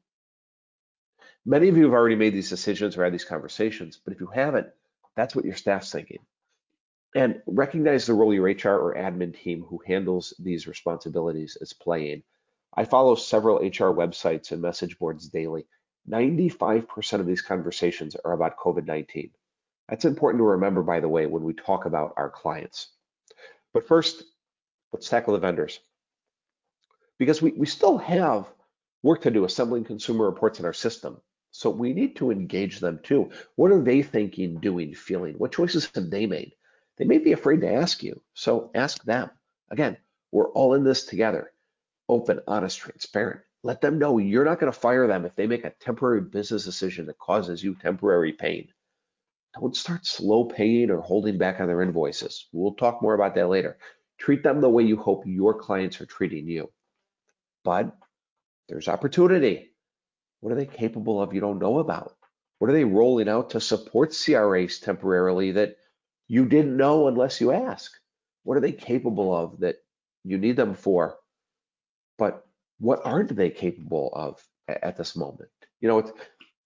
Many 1.47 1.69
of 1.69 1.77
you 1.77 1.85
have 1.85 1.95
already 1.95 2.17
made 2.17 2.35
these 2.35 2.51
decisions 2.51 2.97
or 2.97 3.05
had 3.05 3.15
these 3.15 3.25
conversations, 3.25 3.99
but 4.05 4.13
if 4.13 4.21
you 4.21 4.27
haven't, 4.27 4.69
that's 5.17 5.35
what 5.35 5.45
your 5.45 5.57
staff's 5.57 5.91
thinking. 5.91 6.21
And 7.15 7.43
recognize 7.47 8.07
the 8.07 8.15
role 8.15 8.33
your 8.33 8.45
HR 8.45 8.79
or 8.79 8.95
admin 8.95 9.35
team 9.35 9.63
who 9.63 9.81
handles 9.87 10.35
these 10.39 10.69
responsibilities 10.69 11.57
is 11.61 11.73
playing. 11.73 12.23
I 12.77 12.85
follow 12.85 13.15
several 13.15 13.57
HR 13.57 13.93
websites 13.93 14.53
and 14.53 14.63
message 14.63 14.99
boards 14.99 15.29
daily. 15.29 15.67
95% 16.09 17.21
of 17.21 17.27
these 17.27 17.43
conversations 17.43 18.17
are 18.25 18.33
about 18.33 18.59
COVID 18.59 18.87
19. 18.87 19.31
That's 19.89 20.05
important 20.05 20.41
to 20.41 20.45
remember, 20.45 20.83
by 20.83 21.01
the 21.01 21.09
way, 21.09 21.27
when 21.27 21.43
we 21.43 21.53
talk 21.53 21.85
about 21.85 22.15
our 22.17 22.31
clients. 22.31 22.93
But 23.73 23.89
first, 23.89 24.23
let's 24.93 25.09
tackle 25.09 25.33
the 25.33 25.41
vendors. 25.41 25.81
Because 27.19 27.43
we, 27.43 27.51
we 27.53 27.67
still 27.67 27.99
have 27.99 28.47
work 29.03 29.23
to 29.23 29.31
do 29.31 29.45
assembling 29.45 29.85
consumer 29.85 30.27
reports 30.27 30.61
in 30.61 30.67
our 30.67 30.73
system. 30.73 31.21
So 31.51 31.71
we 31.71 31.93
need 31.93 32.17
to 32.17 32.31
engage 32.31 32.81
them 32.81 33.01
too. 33.03 33.31
What 33.57 33.73
are 33.73 33.83
they 33.83 34.03
thinking, 34.03 34.61
doing, 34.61 34.95
feeling? 34.95 35.35
What 35.35 35.53
choices 35.53 35.91
have 35.95 36.11
they 36.11 36.27
made? 36.27 36.53
They 36.97 37.05
may 37.05 37.19
be 37.19 37.33
afraid 37.33 37.63
to 37.63 37.73
ask 37.73 38.03
you. 38.03 38.21
So 38.35 38.71
ask 38.75 39.03
them. 39.05 39.31
Again, 39.71 39.97
we're 40.33 40.51
all 40.51 40.75
in 40.75 40.85
this 40.85 41.05
together. 41.05 41.53
Open, 42.09 42.41
honest, 42.47 42.79
transparent. 42.79 43.41
Let 43.63 43.81
them 43.81 43.99
know 43.99 44.19
you're 44.19 44.45
not 44.45 44.59
going 44.59 44.73
to 44.73 44.79
fire 44.79 45.07
them 45.07 45.25
if 45.25 45.35
they 45.37 45.47
make 45.47 45.65
a 45.65 45.71
temporary 45.81 46.23
business 46.23 46.65
decision 46.65 47.07
that 47.07 47.19
causes 47.19 47.63
you 47.63 47.75
temporary 47.75 48.33
pain. 48.33 48.69
Don't 49.59 49.77
start 49.77 50.07
slow 50.07 50.45
paying 50.45 50.91
or 50.91 51.01
holding 51.01 51.37
back 51.37 51.61
on 51.61 51.67
their 51.67 51.83
invoices. 51.83 52.47
We'll 52.53 52.75
talk 52.75 53.03
more 53.03 53.15
about 53.15 53.35
that 53.35 53.49
later. 53.49 53.79
Treat 54.19 54.43
them 54.43 54.61
the 54.61 54.69
way 54.69 54.85
you 54.85 54.97
hope 54.97 55.25
your 55.27 55.55
clients 55.55 56.01
are 56.01 56.07
treating 56.07 56.47
you. 56.47 56.71
But 57.65 57.97
there's 58.69 58.89
opportunity. 58.89 59.70
What 60.41 60.53
are 60.53 60.57
they 60.57 60.67
capable 60.67 61.21
of 61.21 61.35
you 61.35 61.41
don't 61.41 61.59
know 61.59 61.79
about? 61.79 62.17
What 62.59 62.71
are 62.71 62.75
they 62.75 62.85
rolling 62.85 63.29
out 63.29 63.51
to 63.51 63.61
support 63.61 64.15
CRAs 64.15 64.79
temporarily 64.79 65.53
that 65.53 65.77
you 66.29 66.47
didn't 66.47 66.77
know 66.77 67.09
unless 67.09 67.41
you 67.41 67.53
ask? 67.53 67.93
What 68.43 68.57
are 68.57 68.61
they 68.61 68.73
capable 68.73 69.35
of 69.35 69.61
that 69.61 69.77
you 70.25 70.39
need 70.39 70.57
them 70.57 70.75
for? 70.75 71.17
But 72.19 72.47
what 72.79 73.01
aren't 73.05 73.35
they 73.35 73.51
capable 73.51 74.11
of 74.15 74.43
at 74.69 74.97
this 74.97 75.17
moment? 75.17 75.51
You 75.81 75.89
know, 75.89 75.99
it's 75.99 76.13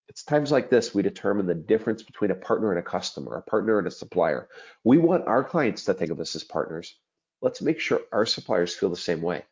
It's 0.09 0.23
times 0.23 0.53
like 0.53 0.71
this 0.71 0.95
we 0.95 1.03
determine 1.03 1.47
the 1.47 1.55
difference 1.55 2.03
between 2.03 2.31
a 2.31 2.37
partner 2.37 2.71
and 2.71 2.79
a 2.79 2.83
customer, 2.83 3.37
a 3.37 3.43
partner 3.43 3.79
and 3.79 3.87
a 3.87 3.91
supplier. 3.91 4.49
We 4.85 4.99
want 4.99 5.27
our 5.27 5.43
clients 5.43 5.85
to 5.85 5.95
think 5.95 6.11
of 6.11 6.21
us 6.21 6.37
as 6.37 6.45
partners. 6.45 6.95
Let's 7.41 7.63
make 7.63 7.81
sure 7.81 8.01
our 8.13 8.27
suppliers 8.27 8.75
feel 8.75 8.91
the 8.91 8.97
same 8.97 9.23
way. 9.23 9.45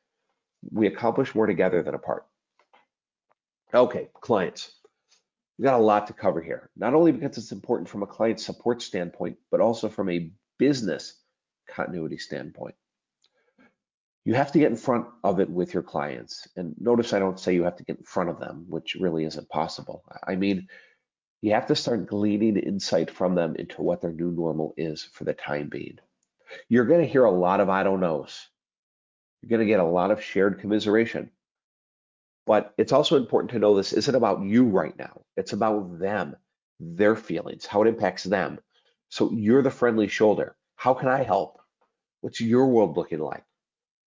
We 0.70 0.86
accomplish 0.86 1.34
more 1.34 1.46
together 1.46 1.82
than 1.82 1.94
apart. 1.94 2.26
Okay, 3.74 4.08
clients. 4.20 4.72
We 5.58 5.64
got 5.64 5.80
a 5.80 5.82
lot 5.82 6.06
to 6.08 6.12
cover 6.12 6.42
here, 6.42 6.70
not 6.76 6.94
only 6.94 7.12
because 7.12 7.38
it's 7.38 7.52
important 7.52 7.88
from 7.88 8.02
a 8.02 8.06
client 8.06 8.40
support 8.40 8.82
standpoint, 8.82 9.36
but 9.50 9.60
also 9.60 9.88
from 9.88 10.10
a 10.10 10.30
business 10.58 11.14
continuity 11.68 12.18
standpoint. 12.18 12.74
You 14.24 14.34
have 14.34 14.52
to 14.52 14.58
get 14.58 14.70
in 14.70 14.76
front 14.76 15.06
of 15.24 15.40
it 15.40 15.50
with 15.50 15.74
your 15.74 15.82
clients. 15.82 16.46
And 16.56 16.74
notice 16.78 17.12
I 17.12 17.18
don't 17.18 17.40
say 17.40 17.54
you 17.54 17.64
have 17.64 17.76
to 17.76 17.84
get 17.84 17.98
in 17.98 18.04
front 18.04 18.30
of 18.30 18.38
them, 18.38 18.66
which 18.68 18.94
really 18.94 19.24
isn't 19.24 19.48
possible. 19.48 20.04
I 20.26 20.36
mean, 20.36 20.68
you 21.40 21.52
have 21.52 21.66
to 21.66 21.74
start 21.74 22.06
gleaning 22.06 22.56
insight 22.56 23.10
from 23.10 23.34
them 23.34 23.56
into 23.56 23.82
what 23.82 24.00
their 24.00 24.12
new 24.12 24.30
normal 24.30 24.74
is 24.76 25.02
for 25.02 25.24
the 25.24 25.34
time 25.34 25.68
being. 25.68 25.98
You're 26.68 26.84
going 26.84 27.00
to 27.00 27.10
hear 27.10 27.24
a 27.24 27.30
lot 27.30 27.60
of 27.60 27.68
I 27.68 27.82
don't 27.82 28.00
knows. 28.00 28.48
You're 29.40 29.48
going 29.48 29.66
to 29.66 29.72
get 29.72 29.80
a 29.80 29.84
lot 29.84 30.12
of 30.12 30.22
shared 30.22 30.60
commiseration. 30.60 31.30
But 32.46 32.74
it's 32.76 32.92
also 32.92 33.16
important 33.16 33.52
to 33.52 33.58
know 33.58 33.74
this 33.74 33.92
isn't 33.92 34.14
about 34.14 34.42
you 34.42 34.64
right 34.64 34.96
now. 34.98 35.22
It's 35.36 35.52
about 35.52 35.98
them, 35.98 36.36
their 36.80 37.14
feelings, 37.14 37.66
how 37.66 37.82
it 37.82 37.88
impacts 37.88 38.24
them. 38.24 38.58
So 39.10 39.30
you're 39.30 39.62
the 39.62 39.70
friendly 39.70 40.08
shoulder. 40.08 40.56
How 40.74 40.94
can 40.94 41.08
I 41.08 41.22
help? 41.22 41.60
What's 42.20 42.40
your 42.40 42.66
world 42.66 42.96
looking 42.96 43.20
like? 43.20 43.44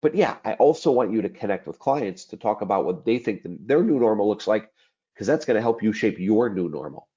But 0.01 0.15
yeah, 0.15 0.37
I 0.43 0.53
also 0.53 0.91
want 0.91 1.13
you 1.13 1.21
to 1.21 1.29
connect 1.29 1.65
with 1.65 1.79
clients 1.79 2.25
to 2.25 2.37
talk 2.37 2.61
about 2.61 2.85
what 2.85 3.05
they 3.05 3.19
think 3.19 3.41
their 3.43 3.83
new 3.83 3.99
normal 3.99 4.27
looks 4.27 4.47
like, 4.47 4.69
because 5.13 5.27
that's 5.27 5.45
going 5.45 5.55
to 5.55 5.61
help 5.61 5.81
you 5.81 5.93
shape 5.93 6.19
your 6.19 6.49
new 6.49 6.69
normal. 6.69 7.07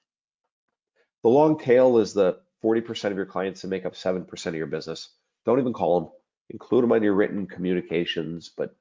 The 1.25 1.31
long 1.31 1.59
tail 1.59 1.99
is 1.99 2.15
the 2.15 2.39
40% 2.65 3.11
of 3.11 3.17
your 3.17 3.27
clients 3.27 3.63
that 3.63 3.69
make 3.69 3.85
up 3.85 3.95
7% 3.95 4.47
of 4.47 4.55
your 4.55 4.67
business. 4.67 5.11
Don't 5.45 5.59
even 5.59 5.73
call 5.73 6.01
them. 6.01 6.11
Include 6.51 6.85
them 6.85 6.93
on 6.93 7.03
your 7.03 7.15
written 7.15 7.47
communications, 7.47 8.51
but 8.57 8.75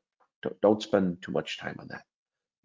don't 0.62 0.82
spend 0.82 1.22
too 1.22 1.32
much 1.32 1.58
time 1.58 1.78
on 1.80 1.88
that. 1.90 2.04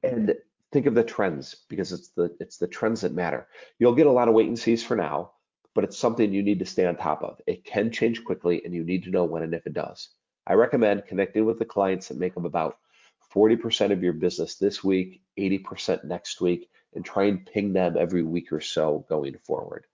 And 0.03 0.35
think 0.73 0.87
of 0.87 0.95
the 0.95 1.05
trends 1.05 1.57
because 1.69 1.93
it's 1.93 2.09
the 2.09 2.35
it's 2.41 2.57
the 2.57 2.67
trends 2.67 3.03
that 3.03 3.15
matter. 3.15 3.47
You'll 3.79 3.95
get 3.95 4.07
a 4.07 4.13
lot 4.13 4.29
of 4.29 4.35
wait 4.35 4.49
and 4.49 4.59
sees 4.59 4.83
for 4.83 4.97
now, 4.97 5.33
but 5.75 5.85
it's 5.85 5.99
something 5.99 6.33
you 6.33 6.43
need 6.43 6.59
to 6.61 6.67
stay 6.67 6.87
on 6.87 6.97
top 6.97 7.23
of. 7.23 7.41
It 7.47 7.65
can 7.65 7.91
change 7.91 8.25
quickly, 8.25 8.63
and 8.65 8.75
you 8.75 8.85
need 8.85 9.05
to 9.05 9.11
know 9.11 9.25
when 9.25 9.43
and 9.43 9.55
if 9.55 9.67
it 9.67 9.75
does. 9.75 10.09
I 10.47 10.55
recommend 10.55 11.07
connecting 11.07 11.45
with 11.45 11.59
the 11.59 11.65
clients 11.65 12.09
that 12.09 12.19
make 12.19 12.37
up 12.37 12.45
about 12.45 12.79
40% 13.33 13.93
of 13.93 14.03
your 14.03 14.13
business 14.13 14.57
this 14.57 14.83
week, 14.83 15.23
80% 15.39 16.05
next 16.05 16.41
week, 16.41 16.69
and 16.95 17.05
try 17.05 17.25
and 17.25 17.47
ping 17.47 17.73
them 17.73 17.97
every 17.97 18.23
week 18.23 18.53
or 18.53 18.61
so 18.61 19.07
going 19.09 19.39
forward. 19.39 19.87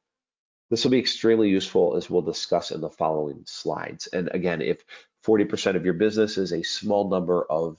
This 0.70 0.84
will 0.84 0.90
be 0.90 0.98
extremely 0.98 1.48
useful 1.48 1.96
as 1.96 2.10
we'll 2.10 2.22
discuss 2.22 2.72
in 2.72 2.80
the 2.80 2.90
following 2.90 3.42
slides. 3.46 4.06
And 4.08 4.28
again, 4.32 4.60
if 4.60 4.84
40% 5.24 5.76
of 5.76 5.84
your 5.84 5.94
business 5.94 6.36
is 6.36 6.52
a 6.52 6.62
small 6.62 7.08
number 7.08 7.44
of 7.44 7.78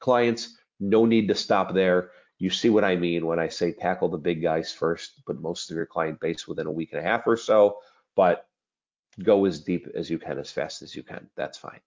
clients, 0.00 0.56
no 0.80 1.04
need 1.04 1.28
to 1.28 1.34
stop 1.34 1.74
there. 1.74 2.10
You 2.38 2.50
see 2.50 2.70
what 2.70 2.84
I 2.84 2.96
mean 2.96 3.26
when 3.26 3.38
I 3.38 3.48
say 3.48 3.72
tackle 3.72 4.08
the 4.08 4.18
big 4.18 4.42
guys 4.42 4.72
first, 4.72 5.20
but 5.26 5.40
most 5.40 5.70
of 5.70 5.76
your 5.76 5.86
client 5.86 6.20
base 6.20 6.48
within 6.48 6.66
a 6.66 6.72
week 6.72 6.92
and 6.92 7.00
a 7.00 7.04
half 7.04 7.26
or 7.26 7.36
so. 7.36 7.78
But 8.16 8.46
go 9.22 9.44
as 9.44 9.60
deep 9.60 9.86
as 9.94 10.08
you 10.08 10.18
can, 10.18 10.38
as 10.38 10.50
fast 10.50 10.82
as 10.82 10.96
you 10.96 11.02
can. 11.02 11.28
That's 11.36 11.58
fine. 11.58 11.80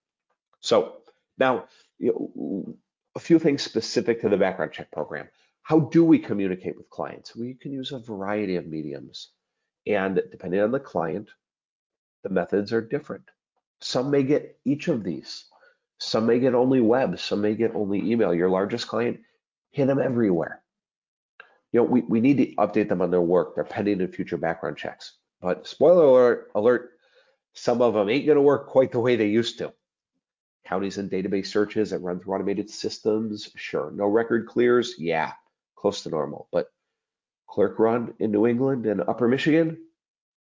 So 0.59 0.97
now, 1.37 1.65
you 1.97 2.31
know, 2.35 2.75
a 3.15 3.19
few 3.19 3.39
things 3.39 3.63
specific 3.63 4.21
to 4.21 4.29
the 4.29 4.37
background 4.37 4.71
check 4.71 4.91
program. 4.91 5.27
How 5.63 5.79
do 5.79 6.03
we 6.03 6.19
communicate 6.19 6.77
with 6.77 6.89
clients? 6.89 7.35
We 7.35 7.53
can 7.55 7.71
use 7.71 7.91
a 7.91 7.99
variety 7.99 8.57
of 8.57 8.67
mediums. 8.67 9.29
And 9.87 10.21
depending 10.31 10.61
on 10.61 10.71
the 10.71 10.79
client, 10.79 11.29
the 12.23 12.29
methods 12.29 12.71
are 12.73 12.81
different. 12.81 13.23
Some 13.81 14.11
may 14.11 14.23
get 14.23 14.57
each 14.65 14.87
of 14.87 15.03
these. 15.03 15.45
Some 16.03 16.25
may 16.25 16.39
get 16.39 16.53
only 16.53 16.81
web. 16.81 17.17
Some 17.17 17.41
may 17.41 17.55
get 17.55 17.73
only 17.75 18.11
email. 18.11 18.33
Your 18.33 18.49
largest 18.49 18.87
client, 18.87 19.21
hit 19.71 19.87
them 19.87 19.99
everywhere. 19.99 20.61
You 21.71 21.79
know, 21.79 21.85
we, 21.85 22.01
we 22.01 22.19
need 22.19 22.37
to 22.37 22.55
update 22.55 22.89
them 22.89 23.01
on 23.01 23.09
their 23.09 23.21
work, 23.21 23.55
their 23.55 23.63
pending 23.63 24.01
and 24.01 24.13
future 24.13 24.37
background 24.37 24.77
checks. 24.77 25.17
But 25.41 25.65
spoiler 25.65 26.05
alert, 26.05 26.51
alert 26.55 26.89
some 27.53 27.81
of 27.81 27.93
them 27.93 28.09
ain't 28.09 28.25
going 28.25 28.35
to 28.35 28.41
work 28.41 28.67
quite 28.67 28.91
the 28.91 28.99
way 28.99 29.15
they 29.15 29.27
used 29.27 29.57
to. 29.59 29.73
Counties 30.65 30.97
and 30.97 31.09
database 31.09 31.47
searches 31.47 31.89
that 31.89 31.99
run 31.99 32.19
through 32.19 32.35
automated 32.35 32.69
systems, 32.69 33.49
sure. 33.55 33.91
No 33.95 34.05
record 34.05 34.47
clears, 34.47 34.95
yeah, 34.97 35.33
close 35.75 36.03
to 36.03 36.09
normal. 36.09 36.47
But 36.51 36.67
clerk 37.47 37.79
run 37.79 38.13
in 38.19 38.31
New 38.31 38.45
England 38.45 38.85
and 38.85 39.01
Upper 39.01 39.27
Michigan, 39.27 39.77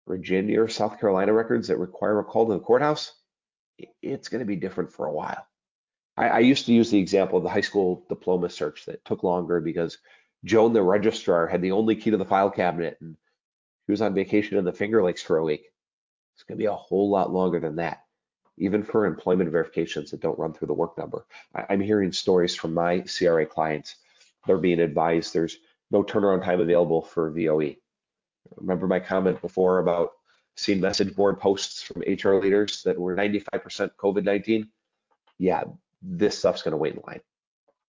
Virginia 0.07 0.62
or 0.62 0.69
South 0.69 1.00
Carolina 1.00 1.33
records 1.33 1.69
that 1.69 1.78
require 1.78 2.21
a 2.21 2.25
call 2.25 2.47
to 2.47 2.55
the 2.55 2.61
courthouse, 2.61 3.12
it's 4.03 4.29
going 4.29 4.41
to 4.41 4.47
be 4.47 4.57
different 4.57 4.93
for 4.93 5.07
a 5.07 5.13
while. 5.13 5.47
I, 6.17 6.29
I 6.29 6.39
used 6.41 6.67
to 6.67 6.73
use 6.73 6.91
the 6.91 6.99
example 6.99 7.39
of 7.39 7.45
the 7.45 7.51
high 7.51 7.61
school 7.61 8.05
diploma 8.09 8.51
search 8.51 8.87
that 8.87 9.05
took 9.05 9.23
longer 9.23 9.61
because 9.61 9.99
Joan, 10.45 10.73
the 10.73 10.83
registrar, 10.83 11.47
had 11.47 11.63
the 11.63 11.73
only 11.73 11.97
key 11.97 12.11
to 12.11 12.17
the 12.17 12.25
file 12.25 12.51
cabinet 12.51 12.99
and 13.01 13.17
she 13.87 13.93
was 13.93 14.03
on 14.03 14.15
vacation 14.15 14.59
in 14.59 14.67
the 14.67 14.73
Finger 14.73 15.03
Lakes 15.03 15.23
for 15.23 15.39
a 15.39 15.45
week. 15.45 15.73
It's 16.35 16.43
going 16.43 16.59
to 16.59 16.63
be 16.63 16.67
a 16.67 16.75
whole 16.75 17.09
lot 17.09 17.33
longer 17.33 17.59
than 17.59 17.77
that, 17.77 18.05
even 18.59 18.83
for 18.83 19.07
employment 19.07 19.51
verifications 19.51 20.11
that 20.11 20.21
don't 20.21 20.39
run 20.39 20.53
through 20.53 20.69
the 20.69 20.75
work 20.75 20.99
number. 20.99 21.25
I, 21.55 21.73
am 21.73 21.81
hearing 21.81 22.13
stories 22.13 22.55
from 22.55 22.75
my 22.75 23.01
CRA 23.01 23.47
clients. 23.47 23.97
They're 24.47 24.59
being 24.59 24.81
advised 24.81 25.33
there's 25.33 25.57
no 25.91 26.03
turnaround 26.03 26.45
time 26.45 26.61
available 26.61 27.01
for 27.01 27.31
VOE. 27.31 27.77
Remember 28.57 28.87
my 28.87 29.01
comment 29.01 29.41
before 29.41 29.79
about 29.79 30.11
seeing 30.59 30.81
message 30.81 31.15
board 31.15 31.38
posts 31.38 31.83
from 31.83 32.03
HR 32.03 32.41
leaders 32.41 32.83
that 32.83 32.99
were 32.99 33.15
95% 33.15 33.91
COVID-19? 33.97 34.69
Yeah, 35.38 35.62
this 36.03 36.37
stuff's 36.37 36.62
going 36.62 36.73
to 36.73 36.79
wait 36.79 36.95
in 36.95 37.03
line. 37.07 37.21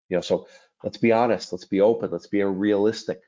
You 0.09 0.17
know, 0.17 0.21
so 0.21 0.49
let's 0.83 0.97
be 0.97 1.13
honest, 1.13 1.53
let's 1.53 1.65
be 1.65 1.81
open, 1.81 2.11
let's 2.11 2.27
be 2.27 2.43
realistic. 2.43 3.21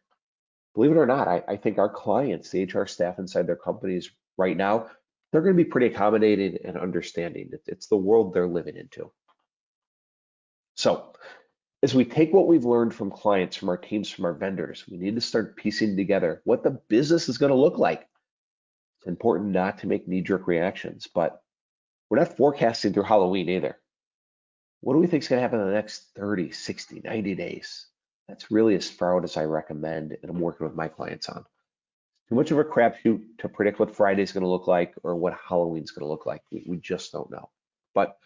Believe 0.75 0.91
it 0.91 0.97
or 0.97 1.07
not, 1.07 1.29
I, 1.29 1.43
I 1.47 1.57
think 1.57 1.79
our 1.79 1.89
clients, 1.89 2.51
the 2.51 2.65
HR 2.65 2.87
staff 2.87 3.21
inside 3.21 3.47
their 3.47 3.57
companies 3.57 4.11
right 4.37 4.57
now, 4.57 4.91
they're 5.31 5.43
going 5.43 5.57
to 5.57 5.63
be 5.63 5.71
pretty 5.71 5.87
accommodating 5.87 6.59
and 6.65 6.77
understanding. 6.77 7.51
It's 7.67 7.87
the 7.87 7.97
world 7.97 8.35
they're 8.35 8.49
living 8.49 8.77
into. 8.77 9.13
So, 10.75 11.13
as 11.85 11.95
we 11.95 12.05
take 12.05 12.33
what 12.33 12.49
we've 12.49 12.65
learned 12.65 12.93
from 12.93 13.11
clients, 13.13 13.57
from 13.57 13.69
our 13.69 13.77
teams, 13.77 14.11
from 14.11 14.25
our 14.25 14.33
vendors, 14.33 14.85
we 14.91 14.97
need 14.97 15.15
to 15.15 15.21
start 15.21 15.57
piecing 15.57 15.97
together 15.97 16.43
what 16.45 16.65
the 16.65 16.81
business 16.89 17.29
is 17.29 17.39
going 17.39 17.51
to 17.51 17.57
look 17.57 17.79
like. 17.79 18.09
It's 18.99 19.07
important 19.07 19.51
not 19.51 19.79
to 19.79 19.87
make 19.87 20.09
knee 20.09 20.23
jerk 20.23 20.47
reactions, 20.47 21.09
but 21.13 21.41
we're 22.09 22.19
not 22.19 22.37
forecasting 22.37 22.93
through 22.93 23.05
Halloween 23.05 23.49
either. 23.49 23.79
What 24.81 24.95
do 24.95 25.01
we 25.01 25.07
think 25.07 25.23
is 25.23 25.29
going 25.29 25.39
to 25.39 25.43
happen 25.43 25.61
in 25.61 25.67
the 25.67 25.73
next 25.73 26.07
30, 26.17 26.53
60, 26.53 27.03
90 27.05 27.35
days? 27.35 27.87
That's 28.29 28.51
really 28.51 28.75
as 28.75 28.89
far 28.89 29.17
out 29.17 29.25
as 29.25 29.37
I 29.37 29.45
recommend, 29.45 30.17
and 30.21 30.31
I'm 30.31 30.41
working 30.41 30.67
with 30.67 30.77
my 30.77 30.89
clients 30.89 31.29
on 31.29 31.45
too 32.29 32.35
much 32.35 32.51
of 32.51 32.59
a 32.59 32.65
crapshoot 32.65 33.23
to 33.39 33.49
predict 33.49 33.79
what 33.79 33.97
Friday's 33.97 34.33
going 34.33 34.43
to 34.43 34.51
look 34.51 34.67
like 34.67 34.95
or 35.03 35.17
what 35.17 35.39
Halloween's 35.49 35.93
going 35.93 36.05
to 36.05 36.11
look 36.11 36.27
like. 36.27 36.43
We, 36.53 36.65
we 36.67 36.77
just 36.77 37.11
don't 37.11 37.31
know. 37.31 37.49
But 37.95 38.19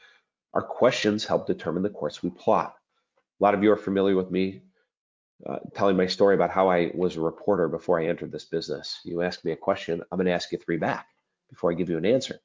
our 0.54 0.62
questions 0.62 1.24
help 1.24 1.46
determine 1.46 1.82
the 1.82 1.90
course 1.90 2.22
we 2.22 2.30
plot. 2.30 2.74
A 3.40 3.44
lot 3.44 3.54
of 3.54 3.62
you 3.62 3.70
are 3.72 3.76
familiar 3.76 4.16
with 4.16 4.30
me 4.30 4.62
uh, 5.46 5.58
telling 5.74 5.96
my 5.96 6.06
story 6.06 6.34
about 6.34 6.50
how 6.50 6.70
I 6.70 6.90
was 6.94 7.16
a 7.16 7.20
reporter 7.20 7.68
before 7.68 8.00
I 8.00 8.06
entered 8.06 8.32
this 8.32 8.44
business. 8.44 9.00
You 9.04 9.22
ask 9.22 9.44
me 9.44 9.52
a 9.52 9.56
question, 9.56 10.02
I'm 10.10 10.18
going 10.18 10.26
to 10.26 10.32
ask 10.32 10.52
you 10.52 10.58
three 10.58 10.76
back 10.76 11.06
before 11.50 11.70
I 11.70 11.74
give 11.74 11.90
you 11.90 11.98
an 11.98 12.06
answer. 12.06 12.38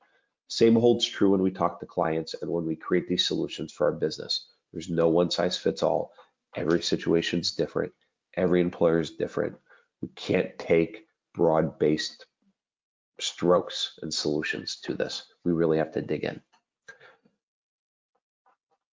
Same 0.47 0.75
holds 0.75 1.05
true 1.05 1.31
when 1.31 1.41
we 1.41 1.51
talk 1.51 1.79
to 1.79 1.85
clients 1.85 2.35
and 2.41 2.49
when 2.49 2.65
we 2.65 2.75
create 2.75 3.07
these 3.07 3.27
solutions 3.27 3.73
for 3.73 3.87
our 3.87 3.93
business. 3.93 4.47
There's 4.71 4.89
no 4.89 5.09
one 5.09 5.29
size 5.29 5.57
fits 5.57 5.83
all. 5.83 6.11
Every 6.55 6.81
situation 6.81 7.39
is 7.39 7.51
different. 7.51 7.93
Every 8.35 8.61
employer 8.61 8.99
is 8.99 9.11
different. 9.11 9.57
We 10.01 10.07
can't 10.09 10.57
take 10.57 11.05
broad-based 11.33 12.25
strokes 13.19 13.99
and 14.01 14.13
solutions 14.13 14.77
to 14.83 14.93
this. 14.93 15.23
We 15.43 15.51
really 15.51 15.77
have 15.77 15.91
to 15.93 16.01
dig 16.01 16.23
in. 16.23 16.41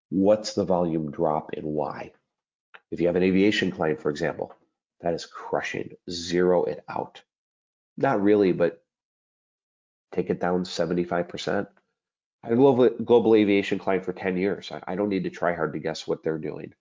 What's 0.09 0.53
the 0.53 0.65
volume 0.65 1.11
drop 1.11 1.51
and 1.53 1.65
why? 1.65 2.11
If 2.95 3.01
you 3.01 3.07
have 3.07 3.17
an 3.17 3.23
aviation 3.23 3.71
client, 3.71 4.01
for 4.01 4.09
example, 4.09 4.55
that 5.01 5.13
is 5.13 5.25
crushing. 5.25 5.97
Zero 6.09 6.63
it 6.63 6.81
out. 6.87 7.21
Not 7.97 8.23
really, 8.23 8.53
but 8.53 8.85
take 10.13 10.29
it 10.29 10.39
down 10.39 10.63
75%. 10.63 11.67
I 12.41 12.47
had 12.47 12.53
a 12.53 12.55
global, 12.55 12.89
global 13.03 13.35
aviation 13.35 13.79
client 13.79 14.05
for 14.05 14.13
10 14.13 14.37
years. 14.37 14.71
I, 14.71 14.81
I 14.87 14.95
don't 14.95 15.09
need 15.09 15.25
to 15.25 15.29
try 15.29 15.53
hard 15.53 15.73
to 15.73 15.79
guess 15.79 16.07
what 16.07 16.23
they're 16.23 16.37
doing. 16.37 16.73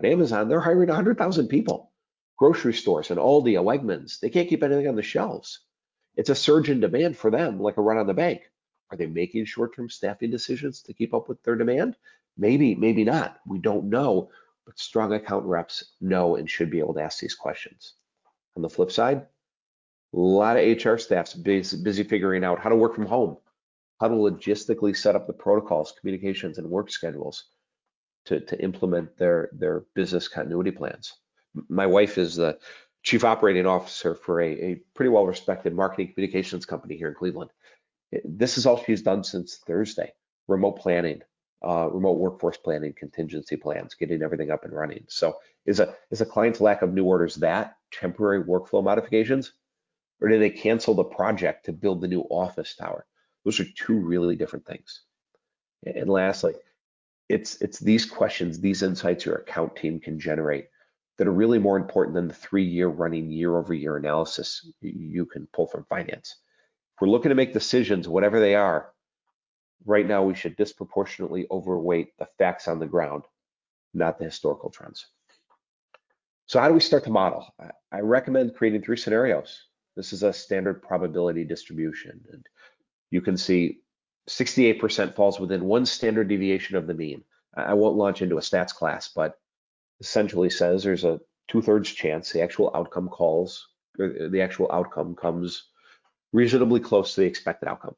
But 0.00 0.08
Amazon, 0.08 0.48
they're 0.48 0.58
hiring 0.58 0.88
100,000 0.88 1.48
people 1.48 1.92
grocery 2.38 2.72
stores 2.72 3.10
and 3.10 3.20
Aldi 3.20 3.58
and 3.58 3.66
Wegmans, 3.66 4.20
they 4.20 4.30
can't 4.30 4.48
keep 4.48 4.62
anything 4.62 4.88
on 4.88 4.96
the 4.96 5.02
shelves. 5.02 5.60
It's 6.16 6.30
a 6.30 6.34
surge 6.34 6.70
in 6.70 6.80
demand 6.80 7.18
for 7.18 7.30
them, 7.30 7.60
like 7.60 7.76
a 7.76 7.82
run 7.82 7.98
on 7.98 8.06
the 8.06 8.14
bank. 8.14 8.50
Are 8.90 8.96
they 8.96 9.04
making 9.04 9.44
short-term 9.44 9.90
staffing 9.90 10.30
decisions 10.30 10.80
to 10.84 10.94
keep 10.94 11.12
up 11.12 11.28
with 11.28 11.42
their 11.42 11.56
demand? 11.56 11.94
Maybe, 12.38 12.74
maybe 12.74 13.04
not. 13.04 13.38
We 13.46 13.58
don't 13.58 13.90
know, 13.90 14.30
but 14.68 14.78
strong 14.78 15.14
account 15.14 15.46
reps 15.46 15.94
know 15.98 16.36
and 16.36 16.48
should 16.48 16.70
be 16.70 16.78
able 16.78 16.92
to 16.92 17.00
ask 17.00 17.20
these 17.20 17.34
questions. 17.34 17.94
On 18.54 18.60
the 18.60 18.68
flip 18.68 18.92
side, 18.92 19.26
a 20.12 20.18
lot 20.18 20.58
of 20.58 20.84
HR 20.84 20.98
staffs 20.98 21.32
busy, 21.32 21.82
busy 21.82 22.02
figuring 22.02 22.44
out 22.44 22.60
how 22.60 22.68
to 22.68 22.76
work 22.76 22.94
from 22.94 23.06
home, 23.06 23.38
how 23.98 24.08
to 24.08 24.14
logistically 24.14 24.94
set 24.94 25.16
up 25.16 25.26
the 25.26 25.32
protocols, 25.32 25.94
communications, 25.98 26.58
and 26.58 26.68
work 26.68 26.90
schedules 26.90 27.44
to, 28.26 28.40
to 28.40 28.62
implement 28.62 29.16
their, 29.16 29.48
their 29.52 29.84
business 29.94 30.28
continuity 30.28 30.70
plans. 30.70 31.14
My 31.70 31.86
wife 31.86 32.18
is 32.18 32.36
the 32.36 32.58
chief 33.02 33.24
operating 33.24 33.64
officer 33.64 34.14
for 34.14 34.42
a, 34.42 34.50
a 34.52 34.80
pretty 34.94 35.08
well 35.08 35.26
respected 35.26 35.74
marketing 35.74 36.12
communications 36.12 36.66
company 36.66 36.98
here 36.98 37.08
in 37.08 37.14
Cleveland. 37.14 37.50
This 38.22 38.58
is 38.58 38.66
all 38.66 38.84
she's 38.84 39.00
done 39.00 39.24
since 39.24 39.56
Thursday 39.66 40.12
remote 40.46 40.78
planning, 40.78 41.22
uh, 41.66 41.88
remote 41.90 42.18
workforce 42.18 42.56
planning, 42.56 42.92
contingency 42.96 43.56
plans, 43.56 43.94
getting 43.94 44.22
everything 44.22 44.50
up 44.50 44.64
and 44.64 44.72
running. 44.72 45.04
So 45.08 45.36
is 45.66 45.80
a 45.80 45.94
is 46.10 46.20
a 46.20 46.26
client's 46.26 46.60
lack 46.60 46.82
of 46.82 46.92
new 46.92 47.04
orders 47.04 47.36
that 47.36 47.76
temporary 47.90 48.44
workflow 48.44 48.82
modifications, 48.82 49.52
or 50.20 50.28
do 50.28 50.38
they 50.38 50.50
cancel 50.50 50.94
the 50.94 51.04
project 51.04 51.66
to 51.66 51.72
build 51.72 52.00
the 52.00 52.08
new 52.08 52.22
office 52.30 52.74
tower? 52.74 53.06
Those 53.44 53.60
are 53.60 53.66
two 53.76 53.98
really 53.98 54.36
different 54.36 54.66
things. 54.66 55.02
And 55.84 56.08
lastly, 56.08 56.54
it's 57.28 57.60
it's 57.60 57.78
these 57.78 58.06
questions, 58.06 58.60
these 58.60 58.82
insights 58.82 59.24
your 59.24 59.36
account 59.36 59.76
team 59.76 60.00
can 60.00 60.18
generate 60.18 60.68
that 61.18 61.26
are 61.26 61.32
really 61.32 61.58
more 61.58 61.76
important 61.76 62.14
than 62.14 62.28
the 62.28 62.34
three-year 62.34 62.86
running 62.86 63.28
year-over-year 63.28 63.96
analysis 63.96 64.70
you 64.80 65.26
can 65.26 65.48
pull 65.52 65.66
from 65.66 65.84
finance. 65.84 66.36
If 66.94 67.00
we're 67.00 67.08
looking 67.08 67.30
to 67.30 67.34
make 67.34 67.52
decisions, 67.52 68.08
whatever 68.08 68.38
they 68.38 68.54
are, 68.54 68.92
right 69.84 70.06
now 70.06 70.22
we 70.22 70.34
should 70.34 70.56
disproportionately 70.56 71.46
overweight 71.50 72.16
the 72.18 72.28
facts 72.38 72.68
on 72.68 72.78
the 72.78 72.86
ground, 72.86 73.24
not 73.94 74.18
the 74.18 74.24
historical 74.24 74.70
trends. 74.70 75.06
So 76.46 76.60
how 76.60 76.68
do 76.68 76.74
we 76.74 76.80
start 76.80 77.04
to 77.04 77.10
model? 77.10 77.46
I 77.92 78.00
recommend 78.00 78.54
creating 78.54 78.82
three 78.82 78.96
scenarios. 78.96 79.64
This 79.96 80.12
is 80.12 80.22
a 80.22 80.32
standard 80.32 80.82
probability 80.82 81.44
distribution. 81.44 82.20
And 82.32 82.46
you 83.10 83.20
can 83.20 83.36
see 83.36 83.80
68% 84.28 85.14
falls 85.14 85.40
within 85.40 85.64
one 85.64 85.86
standard 85.86 86.28
deviation 86.28 86.76
of 86.76 86.86
the 86.86 86.94
mean. 86.94 87.24
I 87.54 87.74
won't 87.74 87.96
launch 87.96 88.22
into 88.22 88.36
a 88.36 88.40
stats 88.40 88.74
class, 88.74 89.08
but 89.08 89.38
essentially 90.00 90.48
says 90.48 90.82
there's 90.82 91.04
a 91.04 91.20
two-thirds 91.48 91.90
chance 91.90 92.30
the 92.30 92.42
actual 92.42 92.70
outcome 92.74 93.08
calls, 93.08 93.68
the 93.96 94.40
actual 94.40 94.70
outcome 94.70 95.16
comes 95.16 95.64
reasonably 96.32 96.80
close 96.80 97.14
to 97.14 97.22
the 97.22 97.26
expected 97.26 97.68
outcome. 97.68 97.96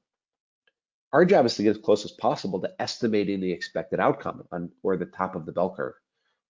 Our 1.12 1.24
job 1.24 1.44
is 1.44 1.56
to 1.56 1.64
get 1.64 1.76
as 1.76 1.82
close 1.82 2.04
as 2.04 2.12
possible 2.12 2.60
to 2.60 2.72
estimating 2.78 3.40
the 3.40 3.50
expected 3.50 3.98
outcome 3.98 4.44
on 4.52 4.70
or 4.82 4.96
the 4.96 5.06
top 5.06 5.34
of 5.34 5.44
the 5.44 5.52
bell 5.52 5.74
curve. 5.74 5.94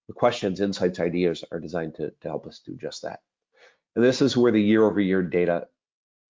The 0.06 0.14
questions, 0.14 0.60
insights, 0.60 1.00
ideas 1.00 1.44
are 1.50 1.60
designed 1.60 1.94
to, 1.94 2.10
to 2.10 2.28
help 2.28 2.46
us 2.46 2.60
do 2.64 2.76
just 2.76 3.02
that. 3.02 3.20
And 3.96 4.04
this 4.04 4.20
is 4.20 4.36
where 4.36 4.52
the 4.52 4.60
year 4.60 4.84
over 4.84 5.00
year 5.00 5.22
data 5.22 5.68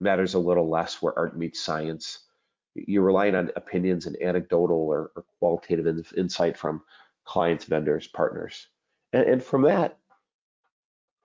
matters 0.00 0.34
a 0.34 0.38
little 0.38 0.68
less, 0.68 1.02
where 1.02 1.18
art 1.18 1.36
meets 1.36 1.60
science. 1.60 2.20
You're 2.74 3.02
relying 3.02 3.34
on 3.34 3.50
opinions 3.56 4.06
and 4.06 4.16
anecdotal 4.22 4.76
or, 4.76 5.10
or 5.16 5.24
qualitative 5.40 5.86
in, 5.86 6.04
insight 6.16 6.56
from 6.56 6.82
clients, 7.24 7.64
vendors, 7.64 8.06
partners. 8.06 8.68
And, 9.12 9.24
and 9.24 9.42
from 9.42 9.62
that, 9.62 9.98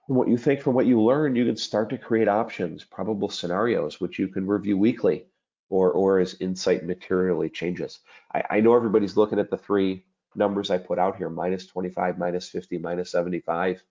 from 0.08 0.16
what 0.16 0.28
you 0.28 0.38
think, 0.38 0.62
from 0.62 0.74
what 0.74 0.88
you 0.88 1.02
learn, 1.02 1.36
you 1.36 1.46
can 1.46 1.58
start 1.58 1.90
to 1.92 2.00
create 2.00 2.28
options, 2.28 2.84
probable 2.84 3.30
scenarios, 3.30 4.02
which 4.02 4.18
you 4.18 4.28
can 4.28 4.48
review 4.48 4.78
weekly 4.78 5.28
or, 5.70 5.92
or 5.92 6.20
as 6.20 6.36
insight 6.40 6.86
materially 6.86 7.50
changes. 7.50 8.00
I, 8.34 8.44
I 8.50 8.60
know 8.60 8.76
everybody's 8.76 9.18
looking 9.18 9.40
at 9.40 9.50
the 9.50 9.58
three 9.58 10.06
numbers 10.36 10.70
I 10.70 10.78
put 10.78 11.00
out 11.00 11.18
here, 11.18 11.30
minus 11.30 11.66
25, 11.66 12.18
minus 12.18 12.50
50, 12.50 12.78
minus 12.78 13.12
75. 13.12 13.84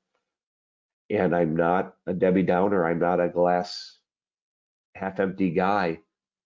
And 1.11 1.35
I'm 1.35 1.57
not 1.57 1.97
a 2.07 2.13
Debbie 2.13 2.43
Downer. 2.43 2.87
I'm 2.87 2.99
not 2.99 3.21
a 3.21 3.29
glass 3.29 3.99
half 4.95 5.21
empty 5.21 5.51
guy, 5.51 6.01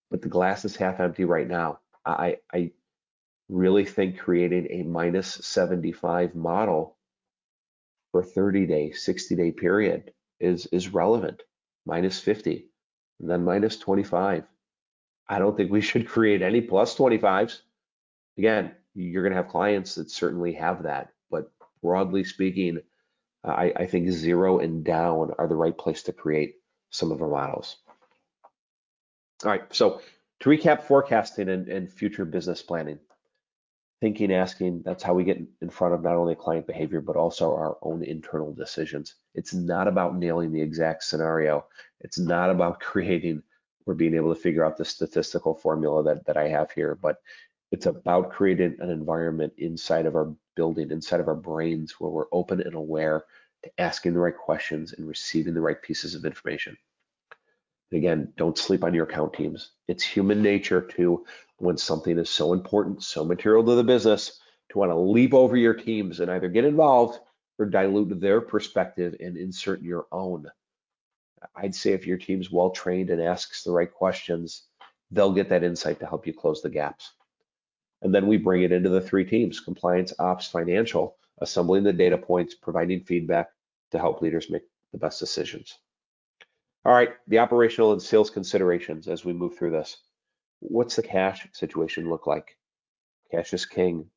but 0.09 0.21
the 0.21 0.29
glass 0.29 0.65
is 0.65 0.75
half 0.75 0.99
empty 0.99 1.25
right 1.25 1.47
now. 1.47 1.79
I, 2.05 2.37
I 2.51 2.71
really 3.47 3.85
think 3.85 4.17
creating 4.17 4.67
a 4.71 4.83
minus 4.83 5.27
75 5.27 6.35
model 6.35 6.97
for 8.11 8.23
30 8.23 8.65
day, 8.65 8.91
60 8.91 9.35
day 9.35 9.51
period 9.51 10.11
is, 10.39 10.65
is 10.67 10.93
relevant. 10.93 11.43
Minus 11.85 12.19
50, 12.19 12.67
and 13.19 13.29
then 13.29 13.43
minus 13.43 13.77
25 13.77 14.43
I 15.29 15.37
don't 15.37 15.55
think 15.55 15.71
we 15.71 15.81
should 15.81 16.07
create 16.07 16.41
any 16.41 16.59
plus 16.59 16.97
25s. 16.97 17.59
Again, 18.37 18.71
you're 18.95 19.21
going 19.21 19.31
to 19.31 19.37
have 19.37 19.47
clients 19.47 19.95
that 19.95 20.09
certainly 20.09 20.53
have 20.53 20.83
that, 20.83 21.11
but 21.29 21.51
broadly 21.83 22.23
speaking, 22.23 22.79
I, 23.43 23.71
I 23.75 23.85
think 23.85 24.09
zero 24.09 24.59
and 24.59 24.83
down 24.83 25.31
are 25.37 25.47
the 25.47 25.55
right 25.55 25.77
place 25.77 26.03
to 26.03 26.13
create 26.13 26.55
some 26.89 27.11
of 27.11 27.21
our 27.21 27.29
models. 27.29 27.77
All 29.45 29.51
right, 29.51 29.63
so 29.73 30.01
to 30.41 30.49
recap 30.49 30.83
forecasting 30.83 31.47
and, 31.47 31.67
and 31.69 31.91
future 31.91 32.25
business 32.25 32.61
planning, 32.61 32.99
thinking, 34.01 34.33
asking, 34.33 34.81
that's 34.83 35.03
how 35.03 35.13
we 35.13 35.23
get 35.23 35.41
in 35.61 35.69
front 35.69 35.93
of 35.93 36.01
not 36.01 36.15
only 36.15 36.35
client 36.35 36.67
behavior, 36.67 37.01
but 37.01 37.15
also 37.15 37.53
our 37.53 37.77
own 37.81 38.03
internal 38.03 38.53
decisions. 38.53 39.15
It's 39.35 39.53
not 39.53 39.87
about 39.87 40.17
nailing 40.17 40.51
the 40.51 40.61
exact 40.61 41.03
scenario. 41.03 41.65
It's 42.01 42.19
not 42.19 42.49
about 42.49 42.79
creating 42.81 43.43
we're 43.89 43.95
being 43.95 44.13
able 44.13 44.31
to 44.31 44.39
figure 44.39 44.63
out 44.63 44.77
the 44.77 44.85
statistical 44.85 45.55
formula 45.55 46.03
that, 46.03 46.23
that 46.27 46.37
I 46.37 46.47
have 46.47 46.69
here, 46.69 46.93
but 46.93 47.23
it's 47.71 47.87
about 47.87 48.29
creating 48.29 48.75
an 48.77 48.91
environment 48.91 49.51
inside 49.57 50.05
of 50.05 50.15
our 50.15 50.31
building, 50.55 50.91
inside 50.91 51.19
of 51.19 51.27
our 51.27 51.33
brains, 51.33 51.95
where 51.97 52.11
we're 52.11 52.27
open 52.31 52.61
and 52.61 52.75
aware 52.75 53.23
to 53.63 53.71
asking 53.79 54.13
the 54.13 54.19
right 54.19 54.37
questions 54.37 54.93
and 54.93 55.07
receiving 55.07 55.55
the 55.55 55.61
right 55.61 55.81
pieces 55.81 56.13
of 56.13 56.23
information. 56.23 56.77
Again, 57.91 58.31
don't 58.37 58.59
sleep 58.59 58.83
on 58.83 58.93
your 58.93 59.05
account 59.05 59.33
teams. 59.33 59.71
It's 59.87 60.03
human 60.03 60.43
nature 60.43 60.81
to, 60.97 61.25
when 61.57 61.77
something 61.77 62.19
is 62.19 62.29
so 62.29 62.53
important, 62.53 63.01
so 63.01 63.25
material 63.25 63.65
to 63.65 63.73
the 63.73 63.83
business, 63.83 64.39
to 64.69 64.77
want 64.77 64.91
to 64.91 64.99
leap 64.99 65.33
over 65.33 65.57
your 65.57 65.73
teams 65.73 66.19
and 66.19 66.29
either 66.29 66.47
get 66.47 66.63
involved 66.63 67.17
or 67.57 67.65
dilute 67.65 68.21
their 68.21 68.39
perspective 68.39 69.15
and 69.19 69.35
insert 69.35 69.81
your 69.81 70.05
own. 70.11 70.45
I'd 71.55 71.75
say 71.75 71.93
if 71.93 72.05
your 72.05 72.17
team's 72.17 72.51
well 72.51 72.69
trained 72.69 73.09
and 73.09 73.21
asks 73.21 73.63
the 73.63 73.71
right 73.71 73.91
questions, 73.91 74.63
they'll 75.11 75.33
get 75.33 75.49
that 75.49 75.63
insight 75.63 75.99
to 75.99 76.05
help 76.05 76.27
you 76.27 76.33
close 76.33 76.61
the 76.61 76.69
gaps. 76.69 77.13
And 78.01 78.13
then 78.13 78.27
we 78.27 78.37
bring 78.37 78.63
it 78.63 78.71
into 78.71 78.89
the 78.89 79.01
three 79.01 79.25
teams 79.25 79.59
compliance, 79.59 80.13
ops, 80.19 80.47
financial, 80.47 81.17
assembling 81.39 81.83
the 81.83 81.93
data 81.93 82.17
points, 82.17 82.55
providing 82.55 83.03
feedback 83.03 83.49
to 83.91 83.99
help 83.99 84.21
leaders 84.21 84.49
make 84.49 84.63
the 84.91 84.97
best 84.97 85.19
decisions. 85.19 85.79
All 86.85 86.93
right, 86.93 87.09
the 87.27 87.39
operational 87.39 87.91
and 87.91 88.01
sales 88.01 88.29
considerations 88.29 89.07
as 89.07 89.25
we 89.25 89.33
move 89.33 89.57
through 89.57 89.71
this. 89.71 89.97
What's 90.59 90.95
the 90.95 91.03
cash 91.03 91.47
situation 91.53 92.09
look 92.09 92.25
like? 92.25 92.57
Cash 93.31 93.53
is 93.53 93.65
king. 93.65 94.09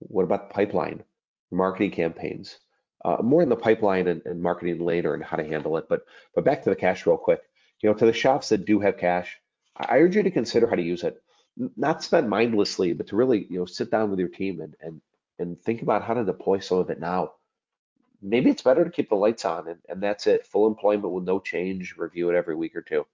What 0.00 0.24
about 0.24 0.48
the 0.48 0.54
pipeline? 0.54 1.04
Marketing 1.50 1.90
campaigns, 1.90 2.58
uh, 3.04 3.18
more 3.22 3.42
in 3.42 3.48
the 3.48 3.56
pipeline 3.56 4.08
and, 4.08 4.22
and, 4.24 4.40
marketing 4.40 4.78
later 4.78 5.14
and 5.14 5.24
how 5.24 5.36
to 5.36 5.46
handle 5.46 5.76
it. 5.76 5.86
But 5.88 6.02
but 6.34 6.44
back 6.44 6.62
to 6.62 6.70
the 6.70 6.76
cash 6.76 7.06
real 7.06 7.16
quick. 7.16 7.40
You 7.80 7.90
know, 7.90 7.94
to 7.96 8.06
the 8.06 8.12
shops 8.12 8.48
that 8.50 8.64
do 8.64 8.78
have 8.80 8.96
cash, 8.96 9.38
I 9.76 9.98
urge 9.98 10.14
you 10.16 10.22
to 10.22 10.30
consider 10.30 10.68
how 10.68 10.76
to 10.76 10.82
use 10.82 11.02
it. 11.02 11.20
Not 11.76 12.02
spend 12.02 12.30
mindlessly, 12.30 12.92
but 12.92 13.08
to 13.08 13.16
really 13.16 13.46
you 13.50 13.58
know 13.58 13.66
sit 13.66 13.90
down 13.90 14.10
with 14.10 14.18
your 14.18 14.28
team 14.28 14.60
and 14.60 14.74
and 14.80 15.00
and 15.38 15.60
think 15.62 15.82
about 15.82 16.02
how 16.02 16.14
to 16.14 16.24
deploy 16.24 16.60
some 16.60 16.78
of 16.78 16.90
it 16.90 17.00
now. 17.00 17.32
Maybe 18.22 18.50
it's 18.50 18.62
better 18.62 18.84
to 18.84 18.90
keep 18.90 19.08
the 19.08 19.16
lights 19.16 19.44
on 19.44 19.66
and, 19.66 19.80
and 19.88 20.00
that's 20.00 20.28
it. 20.28 20.46
Full 20.46 20.68
employment 20.68 21.12
with 21.12 21.24
no 21.24 21.40
change. 21.40 21.96
Review 21.96 22.30
it 22.30 22.36
every 22.36 22.54
week 22.54 22.76
or 22.76 22.82
two. 22.82 23.04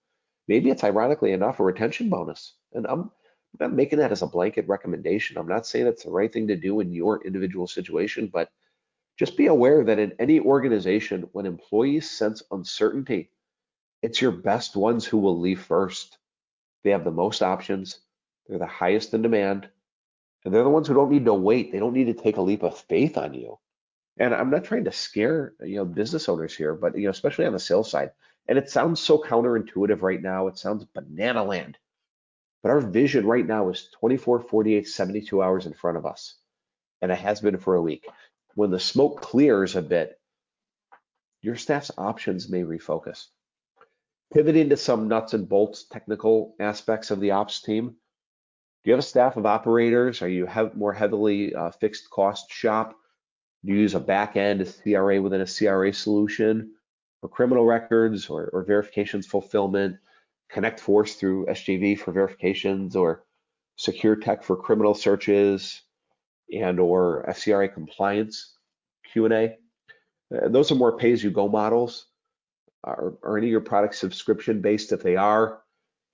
Maybe 0.49 0.69
it's 0.71 0.85
ironically 0.85 1.33
enough 1.33 1.61
a 1.61 1.65
retention 1.65 2.11
bonus. 2.11 2.55
And 2.75 2.87
I'm, 2.87 3.01
I'm 3.01 3.11
not 3.59 3.73
making 3.73 4.01
that 4.01 4.13
as 4.13 4.21
a 4.21 4.27
blanket 4.27 4.69
recommendation. 4.69 5.39
I'm 5.39 5.49
not 5.49 5.67
saying 5.67 5.87
it's 5.87 6.05
the 6.05 6.11
right 6.11 6.31
thing 6.31 6.49
to 6.49 6.57
do 6.57 6.81
in 6.81 6.93
your 6.93 7.25
individual 7.25 7.67
situation, 7.67 8.29
but 8.31 8.51
just 9.19 9.37
be 9.37 9.47
aware 9.47 9.85
that 9.85 9.99
in 9.99 10.13
any 10.21 10.39
organization, 10.39 11.29
when 11.33 11.45
employees 11.45 12.09
sense 12.09 12.43
uncertainty, 12.53 13.31
it's 14.01 14.23
your 14.23 14.31
best 14.31 14.77
ones 14.77 15.05
who 15.05 15.19
will 15.19 15.39
leave 15.39 15.61
first. 15.61 16.19
They 16.85 16.91
have 16.91 17.05
the 17.05 17.11
most 17.11 17.43
options, 17.43 17.99
they're 18.47 18.59
the 18.59 18.67
highest 18.67 19.13
in 19.15 19.23
demand, 19.23 19.69
and 20.45 20.55
they're 20.55 20.63
the 20.63 20.71
ones 20.71 20.87
who 20.87 20.95
don't 20.95 21.11
need 21.11 21.25
to 21.25 21.35
wait. 21.35 21.73
They 21.73 21.81
don't 21.81 21.93
need 21.93 22.07
to 22.07 22.15
take 22.15 22.37
a 22.37 22.43
leap 22.43 22.63
of 22.63 22.79
faith 22.79 23.19
on 23.19 23.35
you. 23.35 23.59
And 24.19 24.33
I'm 24.33 24.51
not 24.51 24.65
trying 24.65 24.85
to 24.85 24.93
scare 24.93 25.55
you 25.61 25.77
know 25.77 25.85
business 25.85 26.29
owners 26.29 26.55
here, 26.55 26.75
but 26.75 26.97
you 26.97 27.05
know 27.05 27.11
especially 27.11 27.47
on 27.47 27.53
the 27.53 27.59
sales 27.59 27.91
side. 27.91 28.13
And 28.47 28.57
it 28.57 28.71
sounds 28.71 29.01
so 29.01 29.19
counterintuitive 29.19 30.01
right 30.01 30.23
now. 30.23 30.47
It 30.47 30.57
sounds 30.57 30.85
banana 30.85 31.43
land. 31.43 31.77
But 32.63 32.71
our 32.71 32.81
vision 32.81 33.27
right 33.27 33.47
now 33.47 33.69
is 33.69 33.89
24, 34.01 34.41
48, 34.41 34.89
72 34.89 35.43
hours 35.43 35.67
in 35.67 35.75
front 35.75 35.99
of 35.99 36.07
us. 36.07 36.37
And 37.03 37.13
it 37.13 37.19
has 37.19 37.41
been 37.41 37.59
for 37.59 37.75
a 37.75 37.83
week 37.83 38.07
when 38.59 38.73
the 38.73 38.81
smoke 38.81 39.21
clears 39.21 39.77
a 39.77 39.83
bit, 39.83 40.19
your 41.43 41.55
staff's 41.55 41.93
options 41.97 42.49
may 42.49 42.63
refocus. 42.63 43.27
Pivoting 44.35 44.71
to 44.71 44.77
some 44.77 45.07
nuts 45.07 45.33
and 45.33 45.49
bolts 45.49 45.85
technical 45.85 46.57
aspects 46.59 47.13
of 47.13 47.21
the 47.21 47.31
ops 47.31 47.63
team. 47.63 47.91
Do 47.91 48.91
you 48.91 48.93
have 48.95 48.99
a 48.99 49.03
staff 49.03 49.37
of 49.37 49.47
operators? 49.47 50.23
Are 50.23 50.29
you 50.29 50.45
have 50.47 50.75
more 50.75 50.93
heavily 50.93 51.55
uh, 51.55 51.71
fixed 51.71 52.11
cost 52.11 52.51
shop? 52.51 52.97
Do 53.65 53.73
you 53.73 53.79
use 53.79 53.95
a 53.95 54.01
back 54.01 54.37
end 54.37 54.67
CRA 54.83 55.23
within 55.23 55.41
a 55.41 55.47
CRA 55.47 55.93
solution? 55.93 56.73
for 57.21 57.29
criminal 57.29 57.65
records 57.65 58.29
or, 58.29 58.49
or 58.53 58.65
verifications 58.65 59.27
fulfillment, 59.27 59.97
Connect 60.51 60.81
Force 60.81 61.15
through 61.17 61.47
SJV 61.47 61.99
for 61.99 62.13
verifications, 62.13 62.97
or 62.97 63.25
Secure 63.77 64.17
Tech 64.17 64.43
for 64.43 64.57
criminal 64.57 64.95
searches, 64.95 65.83
and 66.53 66.81
or 66.81 67.25
FCRA 67.29 67.73
compliance 67.73 68.55
Q&A. 69.13 69.57
Uh, 70.35 70.49
those 70.49 70.71
are 70.71 70.77
more 70.77 70.97
pay-as-you-go 70.97 71.49
models. 71.49 72.07
Are, 72.85 73.15
are 73.23 73.39
any 73.39 73.49
of 73.49 73.53
your 73.53 73.61
products 73.61 73.99
subscription 73.99 74.61
based? 74.61 74.93
If 74.93 75.03
they 75.03 75.17
are, 75.17 75.61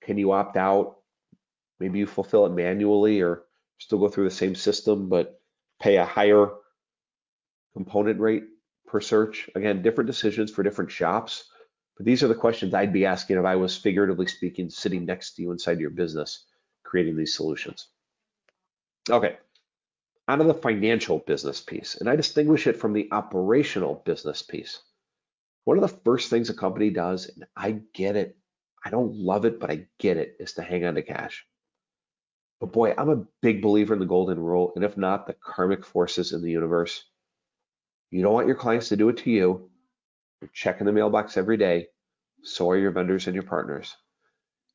can 0.01 0.17
you 0.17 0.31
opt 0.31 0.57
out? 0.57 0.97
Maybe 1.79 1.99
you 1.99 2.07
fulfill 2.07 2.45
it 2.45 2.53
manually 2.53 3.21
or 3.21 3.43
still 3.79 3.99
go 3.99 4.07
through 4.07 4.23
the 4.25 4.31
same 4.31 4.55
system, 4.55 5.09
but 5.09 5.39
pay 5.81 5.97
a 5.97 6.05
higher 6.05 6.49
component 7.73 8.19
rate 8.19 8.45
per 8.87 9.01
search. 9.01 9.49
Again, 9.55 9.81
different 9.81 10.07
decisions 10.07 10.51
for 10.51 10.63
different 10.63 10.91
shops. 10.91 11.45
But 11.97 12.05
these 12.05 12.23
are 12.23 12.27
the 12.27 12.35
questions 12.35 12.73
I'd 12.73 12.93
be 12.93 13.05
asking 13.05 13.37
if 13.37 13.45
I 13.45 13.55
was 13.55 13.77
figuratively 13.77 14.27
speaking 14.27 14.69
sitting 14.69 15.05
next 15.05 15.35
to 15.35 15.41
you 15.41 15.51
inside 15.51 15.79
your 15.79 15.89
business 15.89 16.45
creating 16.83 17.17
these 17.17 17.35
solutions. 17.35 17.87
Okay, 19.09 19.37
on 20.27 20.41
of 20.41 20.47
the 20.47 20.53
financial 20.53 21.19
business 21.19 21.61
piece, 21.61 21.95
and 21.95 22.09
I 22.09 22.15
distinguish 22.15 22.67
it 22.67 22.77
from 22.77 22.93
the 22.93 23.07
operational 23.11 24.01
business 24.05 24.41
piece. 24.41 24.79
One 25.65 25.77
of 25.77 25.81
the 25.81 25.99
first 26.03 26.29
things 26.29 26.49
a 26.49 26.53
company 26.53 26.89
does, 26.89 27.29
and 27.29 27.45
I 27.55 27.81
get 27.93 28.15
it, 28.15 28.37
I 28.83 28.89
don't 28.89 29.15
love 29.15 29.45
it, 29.45 29.59
but 29.59 29.71
I 29.71 29.87
get 29.99 30.17
it, 30.17 30.37
is 30.39 30.53
to 30.53 30.61
hang 30.61 30.85
on 30.85 30.95
to 30.95 31.01
cash. 31.01 31.45
But 32.59 32.71
boy, 32.71 32.93
I'm 32.97 33.09
a 33.09 33.25
big 33.41 33.61
believer 33.61 33.93
in 33.93 33.99
the 33.99 34.05
golden 34.05 34.39
rule, 34.39 34.73
and 34.75 34.83
if 34.83 34.97
not, 34.97 35.27
the 35.27 35.33
karmic 35.33 35.85
forces 35.85 36.33
in 36.33 36.41
the 36.41 36.51
universe. 36.51 37.03
You 38.11 38.21
don't 38.21 38.33
want 38.33 38.47
your 38.47 38.55
clients 38.55 38.89
to 38.89 38.95
do 38.95 39.09
it 39.09 39.17
to 39.17 39.31
you. 39.31 39.69
You're 40.41 40.49
checking 40.53 40.85
the 40.85 40.93
mailbox 40.93 41.37
every 41.37 41.57
day. 41.57 41.87
So 42.43 42.69
are 42.69 42.77
your 42.77 42.91
vendors 42.91 43.27
and 43.27 43.33
your 43.33 43.43
partners. 43.43 43.95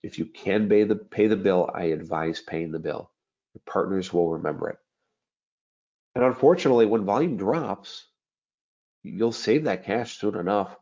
If 0.03 0.19
you 0.19 0.27
can 0.27 0.69
pay 0.69 0.85
the, 0.85 0.97
pay 0.97 1.27
the 1.27 1.37
bill, 1.37 1.71
I 1.73 1.85
advise 1.85 2.41
paying 2.41 2.73
the 2.73 2.79
bill. 2.79 3.11
Your 3.55 3.63
partners 3.67 4.13
will 4.13 4.31
remember 4.31 4.71
it. 4.71 4.79
And 6.14 6.25
unfortunately, 6.25 6.87
when 6.87 7.05
volume 7.05 7.37
drops, 7.37 8.07
you'll 9.03 9.33
save 9.33 9.64
that 9.64 9.85
cash 9.85 10.18
soon 10.18 10.37
enough. 10.37 10.77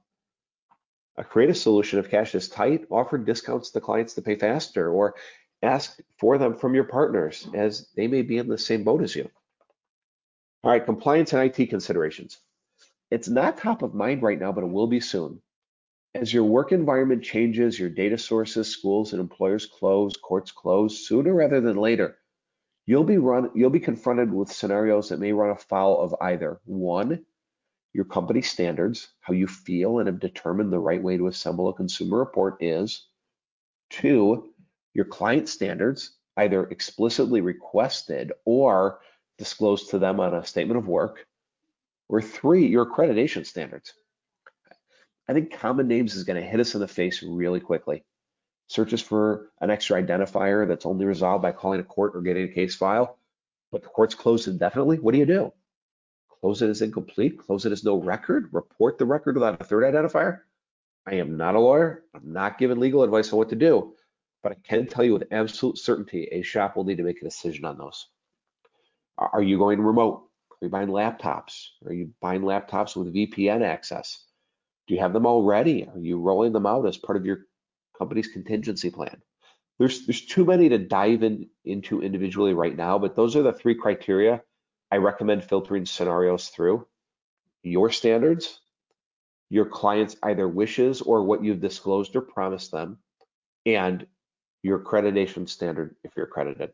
A 1.16 1.24
creative 1.24 1.56
solution 1.56 1.98
if 1.98 2.10
cash 2.10 2.34
is 2.34 2.48
tight, 2.48 2.86
offer 2.90 3.18
discounts 3.18 3.70
to 3.70 3.80
clients 3.80 4.14
to 4.14 4.22
pay 4.22 4.36
faster 4.36 4.90
or 4.90 5.14
ask 5.62 5.98
for 6.18 6.38
them 6.38 6.56
from 6.56 6.74
your 6.74 6.84
partners 6.84 7.48
as 7.54 7.88
they 7.96 8.06
may 8.06 8.22
be 8.22 8.38
in 8.38 8.48
the 8.48 8.56
same 8.56 8.84
boat 8.84 9.02
as 9.02 9.16
you. 9.16 9.28
All 10.62 10.70
right, 10.70 10.84
compliance 10.84 11.32
and 11.32 11.42
IT 11.42 11.66
considerations. 11.68 12.38
It's 13.10 13.28
not 13.28 13.58
top 13.58 13.82
of 13.82 13.94
mind 13.94 14.22
right 14.22 14.38
now, 14.38 14.52
but 14.52 14.64
it 14.64 14.70
will 14.70 14.86
be 14.86 15.00
soon. 15.00 15.40
As 16.14 16.32
your 16.32 16.44
work 16.44 16.72
environment 16.72 17.22
changes, 17.22 17.78
your 17.78 17.90
data 17.90 18.18
sources, 18.18 18.68
schools, 18.68 19.12
and 19.12 19.20
employers 19.20 19.66
close, 19.66 20.16
courts 20.16 20.50
close 20.50 21.06
sooner 21.06 21.34
rather 21.34 21.60
than 21.60 21.76
later, 21.76 22.18
you'll 22.88 23.04
be 23.04 23.18
run 23.18 23.50
you'll 23.54 23.68
be 23.68 23.78
confronted 23.78 24.32
with 24.32 24.50
scenarios 24.50 25.10
that 25.10 25.20
may 25.20 25.30
run 25.30 25.50
afoul 25.50 26.00
of 26.00 26.14
either 26.22 26.58
one, 26.64 27.22
your 27.92 28.06
company 28.06 28.40
standards, 28.40 29.08
how 29.20 29.34
you 29.34 29.46
feel 29.46 29.98
and 29.98 30.06
have 30.06 30.18
determined 30.18 30.72
the 30.72 30.78
right 30.78 31.02
way 31.02 31.18
to 31.18 31.26
assemble 31.26 31.68
a 31.68 31.74
consumer 31.74 32.18
report 32.18 32.56
is, 32.62 33.08
two, 33.90 34.54
your 34.94 35.04
client 35.04 35.50
standards, 35.50 36.16
either 36.38 36.64
explicitly 36.70 37.42
requested 37.42 38.32
or 38.46 39.00
disclosed 39.36 39.90
to 39.90 39.98
them 39.98 40.18
on 40.18 40.32
a 40.32 40.46
statement 40.46 40.78
of 40.78 40.88
work, 40.88 41.26
or 42.08 42.22
three, 42.22 42.66
your 42.66 42.86
accreditation 42.86 43.44
standards. 43.44 43.92
I 45.28 45.34
think 45.34 45.52
common 45.52 45.88
names 45.88 46.14
is 46.14 46.24
going 46.24 46.40
to 46.40 46.48
hit 46.48 46.58
us 46.58 46.72
in 46.72 46.80
the 46.80 46.88
face 46.88 47.22
really 47.22 47.60
quickly. 47.60 48.02
Searches 48.68 49.00
for 49.00 49.50
an 49.60 49.70
extra 49.70 50.00
identifier 50.00 50.68
that's 50.68 50.86
only 50.86 51.06
resolved 51.06 51.42
by 51.42 51.52
calling 51.52 51.80
a 51.80 51.84
court 51.84 52.12
or 52.14 52.20
getting 52.20 52.44
a 52.44 52.52
case 52.52 52.74
file, 52.74 53.18
but 53.72 53.82
the 53.82 53.88
court's 53.88 54.14
closed 54.14 54.46
indefinitely. 54.46 54.98
What 54.98 55.12
do 55.12 55.18
you 55.18 55.26
do? 55.26 55.52
Close 56.40 56.62
it 56.62 56.70
as 56.70 56.82
incomplete, 56.82 57.38
close 57.38 57.66
it 57.66 57.72
as 57.72 57.82
no 57.82 57.96
record, 57.96 58.50
report 58.52 58.98
the 58.98 59.06
record 59.06 59.34
without 59.34 59.60
a 59.60 59.64
third 59.64 59.82
identifier? 59.82 60.40
I 61.06 61.14
am 61.14 61.36
not 61.38 61.54
a 61.54 61.60
lawyer. 61.60 62.04
I'm 62.14 62.32
not 62.32 62.58
giving 62.58 62.78
legal 62.78 63.02
advice 63.02 63.32
on 63.32 63.38
what 63.38 63.48
to 63.48 63.56
do, 63.56 63.94
but 64.42 64.52
I 64.52 64.56
can 64.62 64.86
tell 64.86 65.04
you 65.04 65.14
with 65.14 65.32
absolute 65.32 65.78
certainty 65.78 66.28
a 66.30 66.42
shop 66.42 66.76
will 66.76 66.84
need 66.84 66.98
to 66.98 67.02
make 67.02 67.22
a 67.22 67.24
decision 67.24 67.64
on 67.64 67.78
those. 67.78 68.06
Are 69.16 69.42
you 69.42 69.58
going 69.58 69.80
remote? 69.80 70.28
Are 70.50 70.66
you 70.66 70.68
buying 70.68 70.88
laptops? 70.88 71.68
Are 71.86 71.92
you 71.92 72.12
buying 72.20 72.42
laptops 72.42 72.94
with 72.94 73.14
VPN 73.14 73.64
access? 73.64 74.24
Do 74.86 74.94
you 74.94 75.00
have 75.00 75.12
them 75.12 75.26
already? 75.26 75.88
Are 75.88 75.98
you 75.98 76.20
rolling 76.20 76.52
them 76.52 76.66
out 76.66 76.86
as 76.86 76.98
part 76.98 77.16
of 77.16 77.24
your 77.24 77.46
company's 77.98 78.28
contingency 78.28 78.90
plan? 78.90 79.20
There's 79.78 80.06
there's 80.06 80.24
too 80.24 80.44
many 80.44 80.68
to 80.70 80.78
dive 80.78 81.22
in, 81.22 81.48
into 81.64 82.02
individually 82.02 82.54
right 82.54 82.76
now, 82.76 82.98
but 82.98 83.14
those 83.14 83.36
are 83.36 83.42
the 83.42 83.52
three 83.52 83.74
criteria 83.74 84.42
I 84.90 84.96
recommend 84.96 85.44
filtering 85.44 85.86
scenarios 85.86 86.48
through. 86.48 86.86
Your 87.62 87.90
standards, 87.90 88.60
your 89.50 89.66
client's 89.66 90.16
either 90.22 90.48
wishes 90.48 91.00
or 91.00 91.22
what 91.22 91.44
you've 91.44 91.60
disclosed 91.60 92.16
or 92.16 92.22
promised 92.22 92.72
them, 92.72 92.98
and 93.66 94.06
your 94.62 94.80
accreditation 94.80 95.48
standard 95.48 95.96
if 96.02 96.12
you're 96.16 96.26
accredited. 96.26 96.72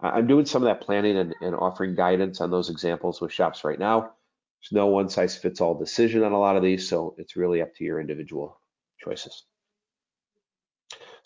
I'm 0.00 0.26
doing 0.26 0.46
some 0.46 0.62
of 0.62 0.68
that 0.68 0.84
planning 0.84 1.16
and, 1.16 1.34
and 1.40 1.54
offering 1.54 1.94
guidance 1.94 2.40
on 2.40 2.50
those 2.50 2.70
examples 2.70 3.20
with 3.20 3.32
shops 3.32 3.64
right 3.64 3.78
now. 3.78 4.00
There's 4.00 4.72
no 4.72 4.86
one 4.86 5.08
size 5.08 5.36
fits 5.36 5.60
all 5.60 5.78
decision 5.78 6.22
on 6.22 6.32
a 6.32 6.38
lot 6.38 6.56
of 6.56 6.62
these, 6.62 6.88
so 6.88 7.14
it's 7.18 7.36
really 7.36 7.62
up 7.62 7.74
to 7.76 7.84
your 7.84 8.00
individual 8.00 8.60
choices. 8.98 9.44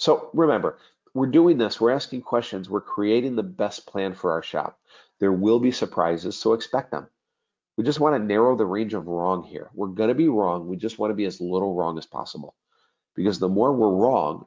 So 0.03 0.31
remember, 0.35 0.79
we're 1.15 1.29
doing 1.29 1.59
this, 1.59 1.81
we're 1.81 1.93
asking 1.93 2.23
questions, 2.23 2.69
we're 2.69 2.81
creating 2.81 3.37
the 3.37 3.45
best 3.45 3.87
plan 3.87 4.15
for 4.15 4.33
our 4.33 4.43
shop. 4.43 4.77
There 5.21 5.31
will 5.31 5.61
be 5.61 5.71
surprises, 5.71 6.37
so 6.37 6.55
expect 6.55 6.91
them. 6.91 7.07
We 7.77 7.85
just 7.85 8.01
want 8.01 8.17
to 8.17 8.19
narrow 8.19 8.57
the 8.57 8.67
range 8.67 8.95
of 8.95 9.07
wrong 9.07 9.45
here. 9.45 9.71
We're 9.75 9.87
going 9.87 10.09
to 10.09 10.17
be 10.17 10.29
wrong. 10.29 10.67
We 10.67 10.77
just 10.77 10.99
want 10.99 11.13
to 11.13 11.15
be 11.15 11.27
as 11.27 11.41
little 11.41 11.77
wrong 11.77 11.99
as 11.99 12.07
possible. 12.07 12.57
Because 13.15 13.39
the 13.39 13.49
more 13.49 13.73
we're 13.73 13.95
wrong, 13.95 14.47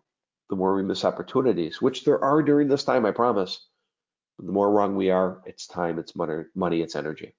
the 0.49 0.57
more 0.57 0.75
we 0.75 0.83
miss 0.83 1.05
opportunities, 1.05 1.81
which 1.81 2.03
there 2.03 2.21
are 2.21 2.43
during 2.43 2.67
this 2.67 2.83
time, 2.83 3.05
I 3.05 3.11
promise. 3.11 3.65
The 4.39 4.51
more 4.51 4.69
wrong 4.69 4.97
we 4.97 5.09
are, 5.09 5.41
it's 5.45 5.67
time, 5.67 5.99
it's 5.99 6.17
money, 6.17 6.81
it's 6.81 6.97
energy. 6.97 7.33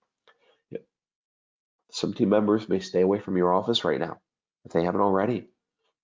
Some 1.92 2.14
team 2.14 2.30
members 2.30 2.66
may 2.66 2.80
stay 2.80 3.02
away 3.02 3.18
from 3.18 3.36
your 3.36 3.52
office 3.52 3.84
right 3.84 4.00
now 4.00 4.20
if 4.64 4.72
they 4.72 4.84
haven't 4.84 5.02
already. 5.02 5.48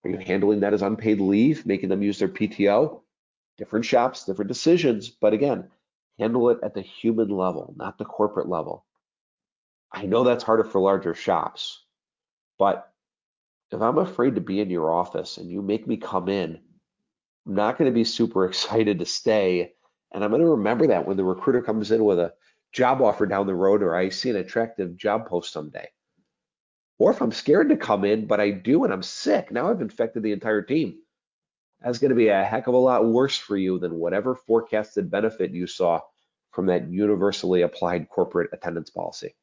Are 0.05 0.11
you 0.11 0.19
handling 0.19 0.61
that 0.61 0.75
as 0.75 0.83
unpaid 0.83 1.21
leave, 1.21 1.65
making 1.65 1.89
them 1.89 2.03
use 2.03 2.19
their 2.19 2.29
PTO? 2.29 3.01
Different 3.59 3.85
shops, 3.85 4.25
different 4.25 4.49
decisions, 4.49 5.11
but 5.11 5.33
again, 5.33 5.71
handle 6.19 6.51
it 6.51 6.59
at 6.63 6.75
the 6.75 6.83
human 6.83 7.29
level, 7.29 7.75
not 7.77 7.99
the 7.99 8.05
corporate 8.05 8.49
level. 8.49 8.85
I 9.93 10.07
know 10.07 10.25
that's 10.25 10.45
harder 10.45 10.65
for 10.65 10.81
larger 10.81 11.15
shops, 11.15 11.85
but 12.59 12.93
if 13.71 13.81
I'm 13.81 13.99
afraid 13.99 14.35
to 14.35 14.41
be 14.41 14.61
in 14.61 14.71
your 14.71 14.93
office 14.93 15.39
and 15.39 15.51
you 15.51 15.63
make 15.63 15.87
me 15.87 15.97
come 15.97 16.29
in, 16.29 16.61
I'm 17.47 17.55
not 17.55 17.79
going 17.79 17.91
to 17.91 17.95
be 17.95 18.05
super 18.05 18.47
excited 18.49 18.99
to 18.99 19.07
stay. 19.07 19.73
And 20.13 20.23
I'm 20.23 20.31
going 20.31 20.43
to 20.43 20.49
remember 20.49 20.89
that 20.89 21.07
when 21.07 21.17
the 21.17 21.25
recruiter 21.25 21.63
comes 21.63 21.91
in 21.91 22.05
with 22.05 22.19
a 22.19 22.35
job 22.73 23.01
offer 23.01 23.27
down 23.27 23.47
the 23.47 23.55
road 23.55 23.83
or 23.83 23.95
I 23.95 24.09
see 24.09 24.31
an 24.31 24.37
attractive 24.37 24.97
job 24.97 25.27
post 25.27 25.53
someday. 25.53 25.89
Or 26.99 27.11
if 27.11 27.21
I'm 27.21 27.33
scared 27.33 27.71
to 27.71 27.77
come 27.77 28.05
in, 28.05 28.27
but 28.27 28.41
I 28.41 28.51
do 28.51 28.85
and 28.85 28.93
I'm 28.93 29.03
sick, 29.03 29.51
now 29.51 29.71
I've 29.71 29.81
infected 29.81 30.23
the 30.23 30.33
entire 30.33 30.63
team. 30.63 30.99
That's 31.83 31.99
going 31.99 32.11
to 32.11 32.17
be 32.17 32.29
a 32.29 32.45
heck 32.45 32.69
of 32.69 32.75
a 32.75 32.79
lot 32.79 33.05
worse 33.05 33.37
for 33.37 33.57
you 33.57 33.79
than 33.79 33.99
whatever 33.99 34.35
forecasted 34.35 35.11
benefit 35.11 35.51
you 35.51 35.67
saw 35.67 36.01
from 36.53 36.67
that 36.67 36.89
universally 36.89 37.63
applied 37.63 38.09
corporate 38.09 38.51
attendance 38.53 38.91
policy. 38.91 39.35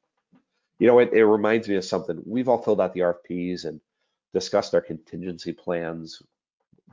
You 0.78 0.88
know, 0.88 1.00
it, 1.00 1.12
it 1.12 1.26
reminds 1.26 1.68
me 1.68 1.76
of 1.76 1.84
something. 1.84 2.22
We've 2.26 2.48
all 2.48 2.62
filled 2.62 2.80
out 2.80 2.94
the 2.94 3.02
RFPs 3.02 3.66
and 3.66 3.82
discussed 4.34 4.74
our 4.74 4.82
contingency 4.82 5.52
plans. 5.52 6.22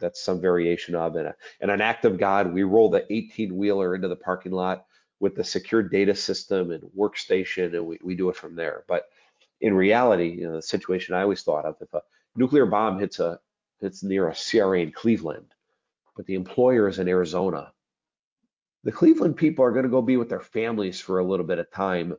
That's 0.00 0.20
some 0.20 0.40
variation 0.40 0.94
of 0.94 1.14
it. 1.16 1.32
And 1.60 1.70
an 1.70 1.80
act 1.80 2.04
of 2.04 2.18
God, 2.18 2.52
we 2.52 2.64
roll 2.64 2.90
the 2.90 3.10
18 3.12 3.56
wheeler 3.56 3.94
into 3.94 4.08
the 4.08 4.16
parking 4.16 4.52
lot 4.52 4.86
with 5.20 5.36
the 5.36 5.44
secure 5.44 5.82
data 5.82 6.14
system 6.14 6.72
and 6.72 6.82
workstation, 6.96 7.74
and 7.74 7.86
we, 7.86 7.98
we 8.02 8.14
do 8.14 8.28
it 8.28 8.36
from 8.36 8.56
there. 8.56 8.84
But 8.88 9.06
in 9.60 9.74
reality, 9.74 10.28
you 10.28 10.48
know, 10.48 10.56
the 10.56 10.62
situation 10.62 11.14
I 11.14 11.22
always 11.22 11.42
thought 11.42 11.64
of, 11.64 11.76
if 11.80 11.92
a 11.94 12.02
nuclear 12.36 12.66
bomb 12.66 12.98
hits 12.98 13.20
a 13.20 13.40
hits 13.80 14.02
near 14.02 14.28
a 14.28 14.34
CRA 14.34 14.80
in 14.80 14.92
Cleveland, 14.92 15.46
but 16.16 16.26
the 16.26 16.34
employer 16.34 16.88
is 16.88 16.98
in 16.98 17.08
Arizona, 17.08 17.72
the 18.84 18.92
Cleveland 18.92 19.36
people 19.36 19.64
are 19.64 19.72
going 19.72 19.84
to 19.84 19.90
go 19.90 20.00
be 20.00 20.16
with 20.16 20.28
their 20.28 20.40
families 20.40 21.00
for 21.00 21.18
a 21.18 21.24
little 21.24 21.46
bit 21.46 21.58
of 21.58 21.70
time 21.70 22.16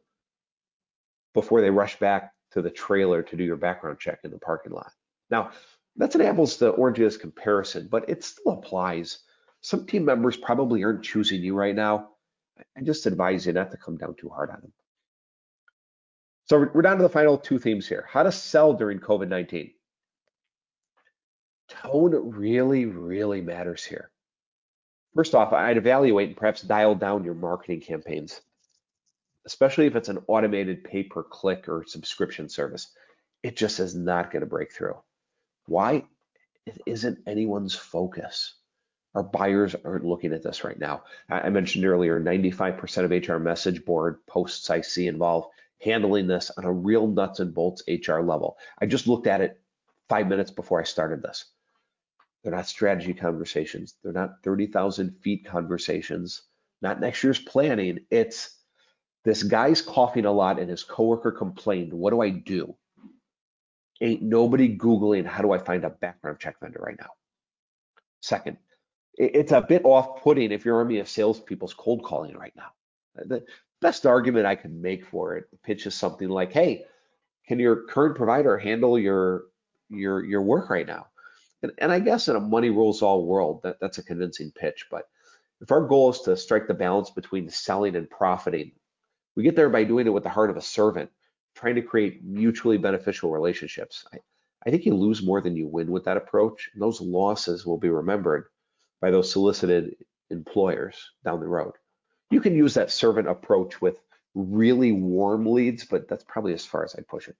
before 1.34 1.62
they 1.62 1.70
rush 1.70 1.98
back 2.00 2.34
to 2.52 2.62
the 2.62 2.70
trailer 2.70 3.24
to 3.24 3.36
do 3.36 3.44
your 3.44 3.56
background 3.56 4.00
check 4.00 4.20
in 4.24 4.32
the 4.32 4.40
parking 4.40 4.72
lot. 4.72 4.92
Now, 5.30 5.52
that's 5.96 6.16
an 6.16 6.22
apples 6.22 6.58
to 6.58 6.70
oranges 6.70 7.18
comparison, 7.18 7.88
but 7.90 8.08
it 8.08 8.24
still 8.24 8.54
applies. 8.54 9.20
Some 9.62 9.88
team 9.88 10.06
members 10.06 10.38
probably 10.38 10.84
aren't 10.84 11.04
choosing 11.04 11.42
you 11.42 11.56
right 11.56 11.76
now 11.76 12.10
I 12.76 12.82
just 12.82 13.06
advise 13.06 13.46
you 13.46 13.54
not 13.54 13.72
to 13.72 13.78
come 13.78 13.98
down 13.98 14.16
too 14.16 14.30
hard 14.30 14.50
on 14.50 14.62
them. 14.62 14.74
So 16.50 16.70
we're 16.74 16.82
down 16.82 16.96
to 16.96 17.04
the 17.04 17.10
final 17.10 17.38
two 17.38 17.60
themes 17.60 17.88
here. 17.88 18.08
How 18.10 18.24
to 18.24 18.32
sell 18.32 18.74
during 18.74 19.00
COVID-19. 19.00 19.74
tone 21.68 22.32
really, 22.32 22.86
really 22.86 23.42
matters 23.42 23.84
here. 23.84 24.12
First 25.14 25.36
off, 25.36 25.52
I'd 25.52 25.76
evaluate 25.76 26.30
and 26.30 26.38
perhaps 26.38 26.62
dial 26.62 26.96
down 26.96 27.26
your 27.26 27.34
marketing 27.34 27.82
campaigns, 27.82 28.40
especially 29.46 29.88
if 29.88 29.98
it's 29.98 30.08
an 30.08 30.24
automated 30.28 30.86
pay 30.86 31.04
per 31.04 31.22
click 31.22 31.68
or 31.68 31.84
subscription 31.86 32.48
service. 32.48 32.94
It 33.44 33.58
just 33.58 33.82
is 33.82 33.94
not 33.94 34.32
going 34.32 34.42
to 34.42 34.46
break 34.46 34.72
through. 34.72 34.96
Why? 35.66 36.06
It 36.66 36.80
isn't 36.86 37.20
anyone's 37.28 37.76
focus. 37.76 38.54
Our 39.16 39.24
buyers 39.24 39.76
aren't 39.84 40.06
looking 40.06 40.32
at 40.32 40.44
this 40.44 40.64
right 40.64 40.80
now. 40.80 41.04
I 41.30 41.50
mentioned 41.50 41.86
earlier 41.86 42.22
95% 42.22 43.04
of 43.04 43.28
HR 43.28 43.38
message 43.44 43.84
board 43.84 44.26
posts 44.28 44.70
I 44.70 44.80
see 44.80 45.08
involve 45.08 45.50
handling 45.82 46.28
this 46.28 46.52
on 46.58 46.66
a 46.66 46.72
real 46.72 47.08
nuts 47.08 47.40
and 47.40 47.54
bolts 47.54 47.84
HR 47.88 48.20
level. 48.20 48.58
I 48.80 48.86
just 48.86 49.08
looked 49.08 49.28
at 49.28 49.42
it 49.42 49.60
five 50.10 50.28
minutes 50.28 50.52
before 50.52 50.80
I 50.80 50.84
started 50.84 51.22
this. 51.22 51.46
They're 52.44 52.56
not 52.56 52.68
strategy 52.68 53.14
conversations. 53.14 53.96
They're 54.04 54.14
not 54.14 54.44
30,000 54.44 55.18
feet 55.22 55.46
conversations, 55.46 56.44
not 56.82 57.00
next 57.00 57.24
year's 57.24 57.40
planning. 57.40 58.00
It's 58.10 58.56
this 59.26 59.44
guy's 59.44 59.82
coughing 59.82 60.26
a 60.26 60.32
lot 60.32 60.60
and 60.60 60.70
his 60.70 60.84
coworker 60.84 61.32
complained. 61.32 61.94
What 61.94 62.12
do 62.12 62.22
I 62.22 62.30
do? 62.30 62.76
Ain't 64.00 64.22
nobody 64.22 64.78
Googling 64.78 65.26
how 65.26 65.42
do 65.42 65.52
I 65.52 65.58
find 65.58 65.84
a 65.84 65.90
background 65.90 66.40
check 66.40 66.60
vendor 66.62 66.80
right 66.80 66.98
now. 67.00 67.10
Second, 68.22 68.58
it's 69.16 69.52
a 69.52 69.62
bit 69.62 69.84
off 69.84 70.22
putting 70.22 70.52
if 70.52 70.64
your 70.64 70.78
army 70.78 71.00
of 71.00 71.10
salespeople's 71.10 71.74
cold 71.74 72.04
calling 72.04 72.38
right 72.38 72.54
now. 72.56 73.40
Best 73.82 74.06
argument 74.06 74.46
I 74.46 74.56
could 74.56 74.74
make 74.74 75.06
for 75.06 75.36
it 75.36 75.46
pitches 75.64 75.94
something 75.94 76.30
like, 76.30 76.52
hey, 76.52 76.86
can 77.48 77.60
your 77.60 77.84
current 77.84 78.16
provider 78.16 78.58
handle 78.58 78.98
your 78.98 79.46
your 79.90 80.24
your 80.24 80.42
work 80.42 80.70
right 80.70 80.88
now? 80.88 81.08
And, 81.64 81.72
and 81.78 81.92
I 81.92 82.00
guess 82.00 82.28
in 82.28 82.36
a 82.36 82.40
money 82.40 82.70
rules 82.70 83.02
all 83.02 83.26
world, 83.26 83.62
that, 83.64 83.78
that's 83.80 83.98
a 83.98 84.04
convincing 84.04 84.52
pitch. 84.52 84.88
But 84.92 85.08
if 85.62 85.72
our 85.72 85.86
goal 85.86 86.12
is 86.12 86.22
to 86.22 86.38
strike 86.38 86.68
the 86.68 86.74
balance 86.74 87.10
between 87.10 87.50
selling 87.50 87.96
and 87.96 88.10
profiting, 88.10 88.72
we 89.36 89.44
get 89.44 89.56
there 89.56 89.70
by 89.70 89.84
doing 89.84 90.08
it 90.08 90.14
with 90.14 90.24
the 90.24 90.30
heart 90.30 90.50
of 90.50 90.58
a 90.58 90.62
servant, 90.62 91.10
trying 91.56 91.76
to 91.76 91.82
create 91.82 92.24
mutually 92.24 92.78
beneficial 92.78 93.32
relationships. 93.32 94.06
I, 94.14 94.18
I 94.66 94.70
think 94.70 94.86
you 94.86 94.94
lose 94.94 95.24
more 95.24 95.42
than 95.42 95.56
you 95.56 95.68
win 95.68 95.92
with 95.92 96.06
that 96.06 96.18
approach. 96.18 96.70
And 96.74 96.82
those 96.82 97.02
losses 97.02 97.66
will 97.66 97.78
be 97.78 97.90
remembered 97.90 98.46
by 99.02 99.12
those 99.12 99.32
solicited 99.32 99.96
employers 100.30 100.98
down 101.24 101.40
the 101.40 101.48
road. 101.48 101.74
You 102.30 102.42
can 102.42 102.56
use 102.56 102.74
that 102.74 102.92
servant 102.92 103.28
approach 103.28 103.82
with 103.82 104.00
really 104.36 104.92
warm 104.92 105.46
leads, 105.46 105.86
but 105.86 106.08
that's 106.08 106.24
probably 106.24 106.54
as 106.54 106.66
far 106.66 106.84
as 106.84 106.96
I'd 106.96 107.08
push 107.08 107.28
it. 107.28 107.36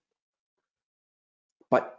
But 1.70 1.98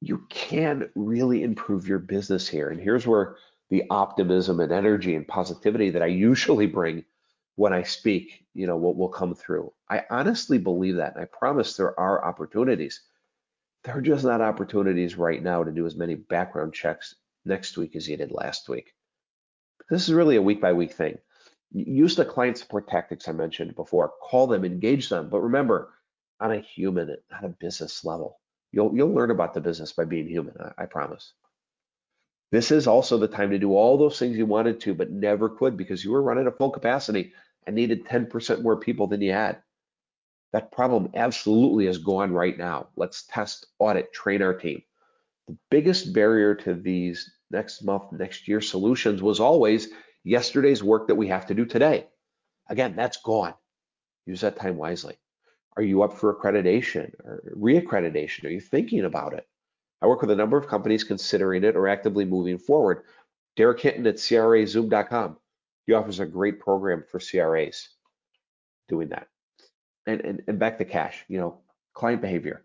you 0.00 0.24
can 0.28 0.90
really 0.94 1.42
improve 1.42 1.88
your 1.88 1.98
business 1.98 2.48
here. 2.48 2.70
And 2.70 2.80
here's 2.80 3.06
where 3.06 3.36
the 3.70 3.84
optimism 3.90 4.60
and 4.60 4.72
energy 4.72 5.14
and 5.14 5.26
positivity 5.26 5.90
that 5.90 6.02
I 6.02 6.06
usually 6.06 6.66
bring 6.66 7.04
when 7.56 7.72
I 7.72 7.82
speak, 7.82 8.44
you 8.54 8.66
know, 8.66 8.76
what 8.76 8.96
will 8.96 9.08
come 9.08 9.34
through. 9.34 9.72
I 9.90 10.04
honestly 10.10 10.58
believe 10.58 10.96
that. 10.96 11.14
And 11.14 11.22
I 11.22 11.26
promise 11.26 11.76
there 11.76 11.98
are 11.98 12.24
opportunities. 12.24 13.02
There 13.82 13.96
are 13.96 14.00
just 14.00 14.24
not 14.24 14.40
opportunities 14.40 15.16
right 15.16 15.42
now 15.42 15.64
to 15.64 15.72
do 15.72 15.84
as 15.84 15.96
many 15.96 16.14
background 16.14 16.72
checks 16.72 17.16
next 17.44 17.76
week 17.76 17.96
as 17.96 18.08
you 18.08 18.16
did 18.16 18.30
last 18.30 18.68
week. 18.68 18.94
This 19.90 20.08
is 20.08 20.14
really 20.14 20.36
a 20.36 20.42
week 20.42 20.60
by 20.60 20.72
week 20.72 20.92
thing. 20.92 21.18
Use 21.72 22.16
the 22.16 22.24
client 22.24 22.58
support 22.58 22.88
tactics 22.88 23.28
I 23.28 23.32
mentioned 23.32 23.74
before. 23.76 24.12
Call 24.22 24.46
them, 24.46 24.64
engage 24.64 25.08
them. 25.08 25.28
But 25.28 25.40
remember, 25.40 25.90
on 26.40 26.52
a 26.52 26.60
human, 26.60 27.16
not 27.30 27.44
a 27.44 27.48
business 27.48 28.04
level. 28.04 28.40
You'll 28.72 28.94
you'll 28.94 29.14
learn 29.14 29.30
about 29.30 29.54
the 29.54 29.60
business 29.60 29.92
by 29.92 30.04
being 30.04 30.28
human. 30.28 30.54
I, 30.60 30.82
I 30.82 30.86
promise. 30.86 31.32
This 32.50 32.70
is 32.70 32.86
also 32.86 33.18
the 33.18 33.28
time 33.28 33.50
to 33.50 33.58
do 33.58 33.74
all 33.74 33.98
those 33.98 34.18
things 34.18 34.36
you 34.36 34.46
wanted 34.46 34.80
to, 34.80 34.94
but 34.94 35.10
never 35.10 35.50
could 35.50 35.76
because 35.76 36.02
you 36.02 36.12
were 36.12 36.22
running 36.22 36.46
at 36.46 36.56
full 36.56 36.70
capacity 36.70 37.32
and 37.66 37.76
needed 37.76 38.06
10% 38.06 38.62
more 38.62 38.78
people 38.78 39.06
than 39.06 39.20
you 39.20 39.32
had. 39.32 39.58
That 40.52 40.72
problem 40.72 41.10
absolutely 41.14 41.86
is 41.86 41.98
gone 41.98 42.32
right 42.32 42.56
now. 42.56 42.88
Let's 42.96 43.24
test, 43.26 43.66
audit, 43.78 44.14
train 44.14 44.40
our 44.40 44.54
team. 44.54 44.82
The 45.46 45.58
biggest 45.70 46.14
barrier 46.14 46.54
to 46.54 46.72
these 46.72 47.30
next 47.50 47.82
month, 47.82 48.12
next 48.12 48.48
year 48.48 48.62
solutions 48.62 49.22
was 49.22 49.40
always 49.40 49.88
yesterday's 50.24 50.82
work 50.82 51.08
that 51.08 51.14
we 51.14 51.28
have 51.28 51.46
to 51.46 51.54
do 51.54 51.64
today. 51.64 52.06
Again, 52.68 52.94
that's 52.96 53.18
gone. 53.18 53.54
Use 54.26 54.42
that 54.42 54.56
time 54.56 54.76
wisely. 54.76 55.16
Are 55.76 55.82
you 55.82 56.02
up 56.02 56.12
for 56.12 56.34
accreditation 56.34 57.12
or 57.24 57.42
reaccreditation? 57.56 58.44
Are 58.44 58.50
you 58.50 58.60
thinking 58.60 59.04
about 59.04 59.32
it? 59.32 59.46
I 60.02 60.06
work 60.06 60.20
with 60.20 60.30
a 60.30 60.36
number 60.36 60.56
of 60.56 60.68
companies 60.68 61.04
considering 61.04 61.64
it 61.64 61.76
or 61.76 61.88
actively 61.88 62.24
moving 62.24 62.58
forward. 62.58 63.04
Derek 63.56 63.80
Hinton 63.80 64.06
at 64.06 64.16
CRAZoom.com. 64.16 65.36
He 65.86 65.92
offers 65.92 66.20
a 66.20 66.26
great 66.26 66.60
program 66.60 67.04
for 67.08 67.18
CRAs 67.18 67.88
doing 68.88 69.08
that. 69.08 69.28
And, 70.06 70.20
and, 70.20 70.42
and 70.46 70.58
back 70.58 70.78
to 70.78 70.84
cash, 70.84 71.24
you 71.28 71.38
know, 71.38 71.58
client 71.94 72.22
behavior. 72.22 72.64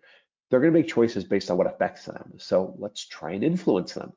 They're 0.49 0.59
going 0.59 0.73
to 0.73 0.79
make 0.79 0.87
choices 0.87 1.23
based 1.23 1.49
on 1.49 1.57
what 1.57 1.67
affects 1.67 2.05
them. 2.05 2.33
So 2.37 2.75
let's 2.77 3.07
try 3.07 3.31
and 3.31 3.43
influence 3.43 3.93
them. 3.93 4.13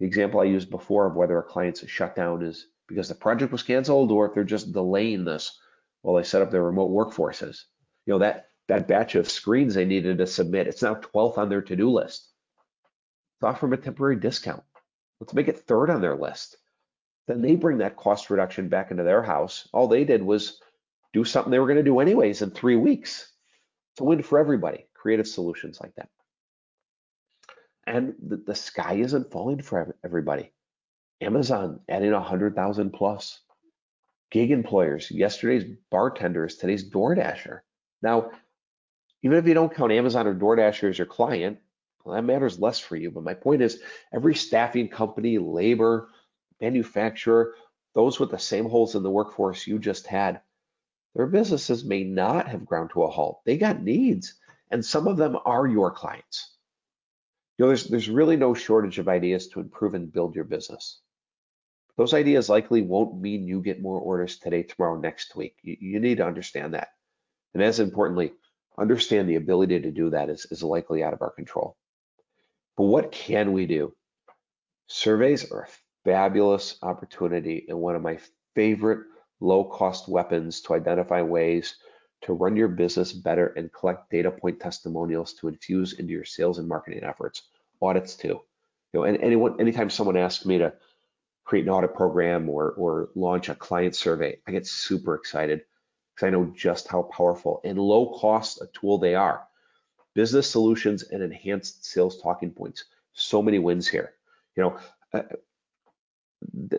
The 0.00 0.06
example 0.06 0.40
I 0.40 0.44
used 0.44 0.70
before 0.70 1.06
of 1.06 1.14
whether 1.14 1.38
a 1.38 1.42
client's 1.42 1.86
shutdown 1.88 2.42
is 2.42 2.66
because 2.88 3.08
the 3.08 3.14
project 3.14 3.52
was 3.52 3.62
canceled 3.62 4.10
or 4.10 4.26
if 4.26 4.34
they're 4.34 4.42
just 4.42 4.72
delaying 4.72 5.24
this 5.24 5.56
while 6.02 6.16
they 6.16 6.24
set 6.24 6.42
up 6.42 6.50
their 6.50 6.64
remote 6.64 6.90
workforces. 6.90 7.64
You 8.06 8.14
know 8.14 8.18
that 8.18 8.48
that 8.66 8.88
batch 8.88 9.14
of 9.14 9.30
screens 9.30 9.74
they 9.74 9.84
needed 9.84 10.18
to 10.18 10.26
submit 10.26 10.66
it's 10.66 10.82
now 10.82 10.94
12th 10.94 11.38
on 11.38 11.48
their 11.48 11.62
to-do 11.62 11.90
list. 11.90 12.28
Let's 13.40 13.54
offer 13.54 13.66
them 13.66 13.74
a 13.74 13.76
temporary 13.76 14.16
discount. 14.16 14.64
Let's 15.20 15.34
make 15.34 15.48
it 15.48 15.60
third 15.60 15.90
on 15.90 16.00
their 16.00 16.16
list. 16.16 16.56
Then 17.28 17.42
they 17.42 17.54
bring 17.54 17.78
that 17.78 17.96
cost 17.96 18.30
reduction 18.30 18.68
back 18.68 18.90
into 18.90 19.04
their 19.04 19.22
house. 19.22 19.68
All 19.72 19.86
they 19.86 20.04
did 20.04 20.22
was 20.22 20.60
do 21.12 21.24
something 21.24 21.50
they 21.50 21.58
were 21.58 21.66
going 21.66 21.76
to 21.76 21.82
do 21.82 22.00
anyways 22.00 22.42
in 22.42 22.50
three 22.50 22.76
weeks 22.76 23.32
it's 23.92 24.00
a 24.00 24.04
win 24.04 24.22
for 24.22 24.38
everybody 24.38 24.86
creative 24.94 25.26
solutions 25.26 25.80
like 25.80 25.94
that 25.96 26.08
and 27.86 28.14
the, 28.26 28.36
the 28.36 28.54
sky 28.54 28.94
isn't 28.94 29.30
falling 29.30 29.60
for 29.62 29.96
everybody 30.04 30.52
amazon 31.20 31.80
adding 31.88 32.12
100000 32.12 32.90
plus 32.90 33.40
gig 34.30 34.50
employers 34.50 35.10
yesterday's 35.10 35.64
bartenders 35.90 36.56
today's 36.56 36.88
DoorDasher 36.88 37.60
now, 38.02 38.30
even 39.22 39.38
if 39.38 39.46
you 39.46 39.54
don't 39.54 39.74
count 39.74 39.92
Amazon 39.92 40.26
or 40.26 40.34
DoorDash 40.34 40.88
as 40.88 40.98
your 40.98 41.06
client, 41.06 41.58
well, 42.04 42.14
that 42.14 42.22
matters 42.22 42.58
less 42.58 42.78
for 42.78 42.96
you. 42.96 43.10
But 43.10 43.24
my 43.24 43.34
point 43.34 43.62
is, 43.62 43.82
every 44.12 44.34
staffing 44.34 44.88
company, 44.88 45.38
labor, 45.38 46.08
manufacturer, 46.60 47.54
those 47.94 48.18
with 48.18 48.30
the 48.30 48.38
same 48.38 48.68
holes 48.68 48.94
in 48.94 49.02
the 49.02 49.10
workforce 49.10 49.66
you 49.66 49.78
just 49.78 50.06
had, 50.06 50.40
their 51.14 51.26
businesses 51.26 51.84
may 51.84 52.04
not 52.04 52.48
have 52.48 52.64
ground 52.64 52.90
to 52.90 53.02
a 53.02 53.10
halt. 53.10 53.40
They 53.44 53.58
got 53.58 53.82
needs, 53.82 54.34
and 54.70 54.84
some 54.84 55.08
of 55.08 55.16
them 55.16 55.36
are 55.44 55.66
your 55.66 55.90
clients. 55.90 56.56
You 57.60 57.66
know, 57.66 57.72
there's 57.72 57.88
there's 57.88 58.08
really 58.08 58.36
no 58.36 58.54
shortage 58.54 58.98
of 58.98 59.06
ideas 59.06 59.48
to 59.48 59.60
improve 59.60 59.92
and 59.92 60.10
build 60.10 60.34
your 60.34 60.44
business. 60.44 60.98
Those 61.98 62.14
ideas 62.14 62.48
likely 62.48 62.80
won't 62.80 63.20
mean 63.20 63.46
you 63.46 63.60
get 63.60 63.82
more 63.82 64.00
orders 64.00 64.38
today, 64.38 64.62
tomorrow, 64.62 64.98
next 64.98 65.36
week. 65.36 65.56
You, 65.60 65.76
you 65.78 66.00
need 66.00 66.16
to 66.16 66.26
understand 66.26 66.72
that. 66.72 66.88
And 67.52 67.62
as 67.62 67.78
importantly, 67.78 68.32
understand 68.78 69.28
the 69.28 69.36
ability 69.36 69.78
to 69.78 69.90
do 69.90 70.08
that 70.08 70.30
is, 70.30 70.46
is 70.50 70.62
likely 70.62 71.04
out 71.04 71.12
of 71.12 71.20
our 71.20 71.32
control. 71.32 71.76
But 72.78 72.84
what 72.84 73.12
can 73.12 73.52
we 73.52 73.66
do? 73.66 73.94
Surveys 74.86 75.52
are 75.52 75.64
a 75.64 75.68
fabulous 76.02 76.78
opportunity 76.80 77.66
and 77.68 77.78
one 77.78 77.94
of 77.94 78.00
my 78.00 78.20
favorite 78.54 79.04
low 79.38 79.64
cost 79.64 80.08
weapons 80.08 80.62
to 80.62 80.72
identify 80.72 81.20
ways 81.20 81.76
to 82.22 82.32
run 82.32 82.56
your 82.56 82.68
business 82.68 83.12
better 83.12 83.48
and 83.56 83.72
collect 83.72 84.10
data 84.10 84.30
point 84.30 84.60
testimonials 84.60 85.34
to 85.34 85.48
infuse 85.48 85.94
into 85.94 86.12
your 86.12 86.24
sales 86.24 86.58
and 86.58 86.68
marketing 86.68 87.04
efforts. 87.04 87.42
Audits 87.80 88.14
too. 88.14 88.40
You 88.92 89.00
know, 89.00 89.04
and 89.04 89.18
anyone 89.18 89.60
anytime 89.60 89.90
someone 89.90 90.16
asks 90.16 90.44
me 90.44 90.58
to 90.58 90.74
create 91.44 91.64
an 91.64 91.70
audit 91.70 91.94
program 91.94 92.48
or 92.48 92.72
or 92.72 93.10
launch 93.14 93.48
a 93.48 93.54
client 93.54 93.96
survey, 93.96 94.38
I 94.46 94.52
get 94.52 94.66
super 94.66 95.14
excited 95.14 95.62
because 96.14 96.26
I 96.26 96.30
know 96.30 96.52
just 96.54 96.88
how 96.88 97.02
powerful 97.02 97.60
and 97.64 97.78
low 97.78 98.18
cost 98.18 98.60
a 98.60 98.66
tool 98.66 98.98
they 98.98 99.14
are. 99.14 99.46
Business 100.14 100.50
solutions 100.50 101.04
and 101.04 101.22
enhanced 101.22 101.84
sales 101.86 102.20
talking 102.20 102.50
points. 102.50 102.84
So 103.12 103.40
many 103.40 103.58
wins 103.58 103.88
here. 103.88 104.12
You 104.56 104.64
know, 104.64 104.78
uh, 105.14 105.22
uh, 106.72 106.76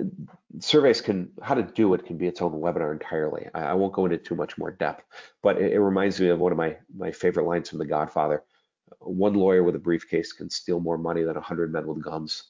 surveys 0.59 1.01
can 1.01 1.29
how 1.41 1.53
to 1.53 1.63
do 1.63 1.93
it 1.93 2.05
can 2.05 2.17
be 2.17 2.27
its 2.27 2.41
own 2.41 2.53
webinar 2.53 2.91
entirely. 2.91 3.47
I, 3.53 3.63
I 3.63 3.73
won't 3.73 3.93
go 3.93 4.05
into 4.05 4.17
too 4.17 4.35
much 4.35 4.57
more 4.57 4.71
depth, 4.71 5.03
but 5.43 5.61
it, 5.61 5.73
it, 5.73 5.79
reminds 5.79 6.19
me 6.19 6.29
of 6.29 6.39
one 6.39 6.51
of 6.51 6.57
my 6.57 6.77
my 6.95 7.11
favorite 7.11 7.45
lines 7.45 7.69
from 7.69 7.79
The 7.79 7.85
Godfather. 7.85 8.43
One 8.99 9.33
lawyer 9.33 9.63
with 9.63 9.75
a 9.75 9.79
briefcase 9.79 10.33
can 10.33 10.49
steal 10.49 10.79
more 10.79 10.97
money 10.97 11.23
than 11.23 11.37
a 11.37 11.41
hundred 11.41 11.71
men 11.71 11.87
with 11.87 12.03
guns. 12.03 12.43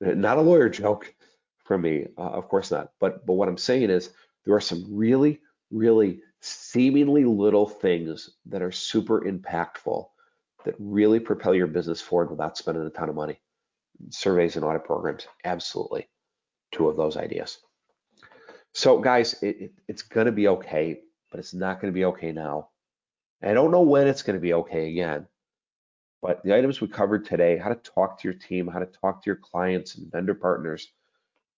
Not 0.00 0.38
a 0.38 0.42
lawyer 0.42 0.68
joke 0.68 1.12
from 1.64 1.82
me, 1.82 2.06
uh, 2.16 2.22
of 2.22 2.48
course 2.48 2.70
not. 2.70 2.92
But 3.00 3.26
but 3.26 3.34
what 3.34 3.48
I'm 3.48 3.58
saying 3.58 3.90
is 3.90 4.10
there 4.44 4.54
are 4.54 4.60
some 4.60 4.84
really 4.88 5.40
really 5.70 6.20
seemingly 6.40 7.24
little 7.24 7.66
things 7.66 8.30
that 8.46 8.62
are 8.62 8.72
super 8.72 9.20
impactful 9.22 10.06
that 10.64 10.74
really 10.78 11.20
propel 11.20 11.54
your 11.54 11.66
business 11.66 12.00
forward 12.00 12.30
without 12.30 12.56
spending 12.56 12.84
a 12.84 12.90
ton 12.90 13.08
of 13.08 13.14
money. 13.14 13.40
surveys 14.10 14.56
and 14.56 14.64
audit 14.64 14.84
programs, 14.84 15.26
absolutely 15.44 16.08
two 16.72 16.88
of 16.88 16.96
those 16.96 17.16
ideas. 17.16 17.58
So 18.72 18.98
guys, 18.98 19.34
it, 19.42 19.56
it, 19.60 19.72
it's 19.88 20.02
gonna 20.02 20.32
be 20.32 20.48
okay, 20.48 21.00
but 21.30 21.40
it's 21.40 21.54
not 21.54 21.80
gonna 21.80 21.92
be 21.92 22.04
okay 22.06 22.32
now. 22.32 22.68
I 23.42 23.52
don't 23.54 23.70
know 23.70 23.82
when 23.82 24.06
it's 24.06 24.22
gonna 24.22 24.38
be 24.38 24.54
okay 24.54 24.90
again, 24.90 25.26
but 26.22 26.42
the 26.44 26.54
items 26.54 26.80
we 26.80 26.88
covered 26.88 27.24
today, 27.24 27.56
how 27.56 27.70
to 27.70 27.74
talk 27.76 28.20
to 28.20 28.28
your 28.28 28.38
team, 28.38 28.68
how 28.68 28.78
to 28.78 28.86
talk 28.86 29.22
to 29.22 29.26
your 29.26 29.36
clients 29.36 29.96
and 29.96 30.10
vendor 30.10 30.34
partners, 30.34 30.88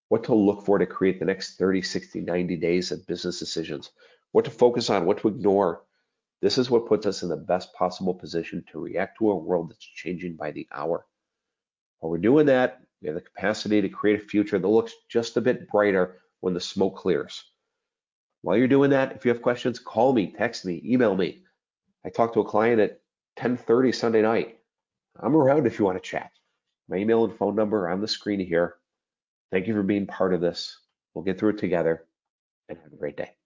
what 0.08 0.24
to 0.24 0.34
look 0.34 0.64
for 0.64 0.78
to 0.78 0.86
create 0.86 1.18
the 1.18 1.24
next 1.24 1.56
30, 1.56 1.82
60, 1.82 2.20
90 2.20 2.56
days 2.56 2.92
of 2.92 3.06
business 3.06 3.38
decisions, 3.38 3.90
what 4.32 4.44
to 4.44 4.50
focus 4.50 4.90
on, 4.90 5.06
what 5.06 5.18
to 5.18 5.28
ignore. 5.28 5.82
This 6.40 6.58
is 6.58 6.70
what 6.70 6.86
puts 6.86 7.06
us 7.06 7.22
in 7.22 7.28
the 7.28 7.36
best 7.36 7.72
possible 7.74 8.14
position 8.14 8.64
to 8.70 8.80
react 8.80 9.18
to 9.18 9.30
a 9.30 9.36
world 9.36 9.70
that's 9.70 9.84
changing 9.84 10.36
by 10.36 10.50
the 10.50 10.66
hour. 10.72 11.06
While 11.98 12.10
we're 12.10 12.18
doing 12.18 12.46
that, 12.46 12.82
we 13.02 13.08
have 13.08 13.16
the 13.16 13.20
capacity 13.20 13.82
to 13.82 13.88
create 13.88 14.22
a 14.22 14.24
future 14.24 14.58
that 14.58 14.68
looks 14.68 14.94
just 15.08 15.36
a 15.36 15.40
bit 15.40 15.68
brighter 15.68 16.20
when 16.40 16.54
the 16.54 16.60
smoke 16.60 16.96
clears. 16.96 17.44
While 18.42 18.56
you're 18.56 18.68
doing 18.68 18.90
that, 18.90 19.12
if 19.12 19.24
you 19.24 19.32
have 19.32 19.42
questions, 19.42 19.78
call 19.78 20.12
me, 20.12 20.32
text 20.32 20.64
me, 20.64 20.82
email 20.84 21.16
me. 21.16 21.42
I 22.04 22.10
talked 22.10 22.34
to 22.34 22.40
a 22.40 22.44
client 22.44 22.80
at 22.80 23.00
10:30 23.36 23.92
Sunday 23.92 24.22
night. 24.22 24.58
I'm 25.16 25.36
around 25.36 25.66
if 25.66 25.78
you 25.78 25.84
want 25.84 26.02
to 26.02 26.08
chat. 26.08 26.30
My 26.88 26.96
email 26.96 27.24
and 27.24 27.36
phone 27.36 27.54
number 27.54 27.86
are 27.86 27.90
on 27.90 28.00
the 28.00 28.08
screen 28.08 28.40
here. 28.40 28.76
Thank 29.50 29.66
you 29.66 29.74
for 29.74 29.82
being 29.82 30.06
part 30.06 30.34
of 30.34 30.40
this. 30.40 30.78
We'll 31.14 31.24
get 31.24 31.38
through 31.38 31.50
it 31.50 31.58
together 31.58 32.06
and 32.68 32.78
have 32.78 32.92
a 32.92 32.96
great 32.96 33.16
day. 33.16 33.36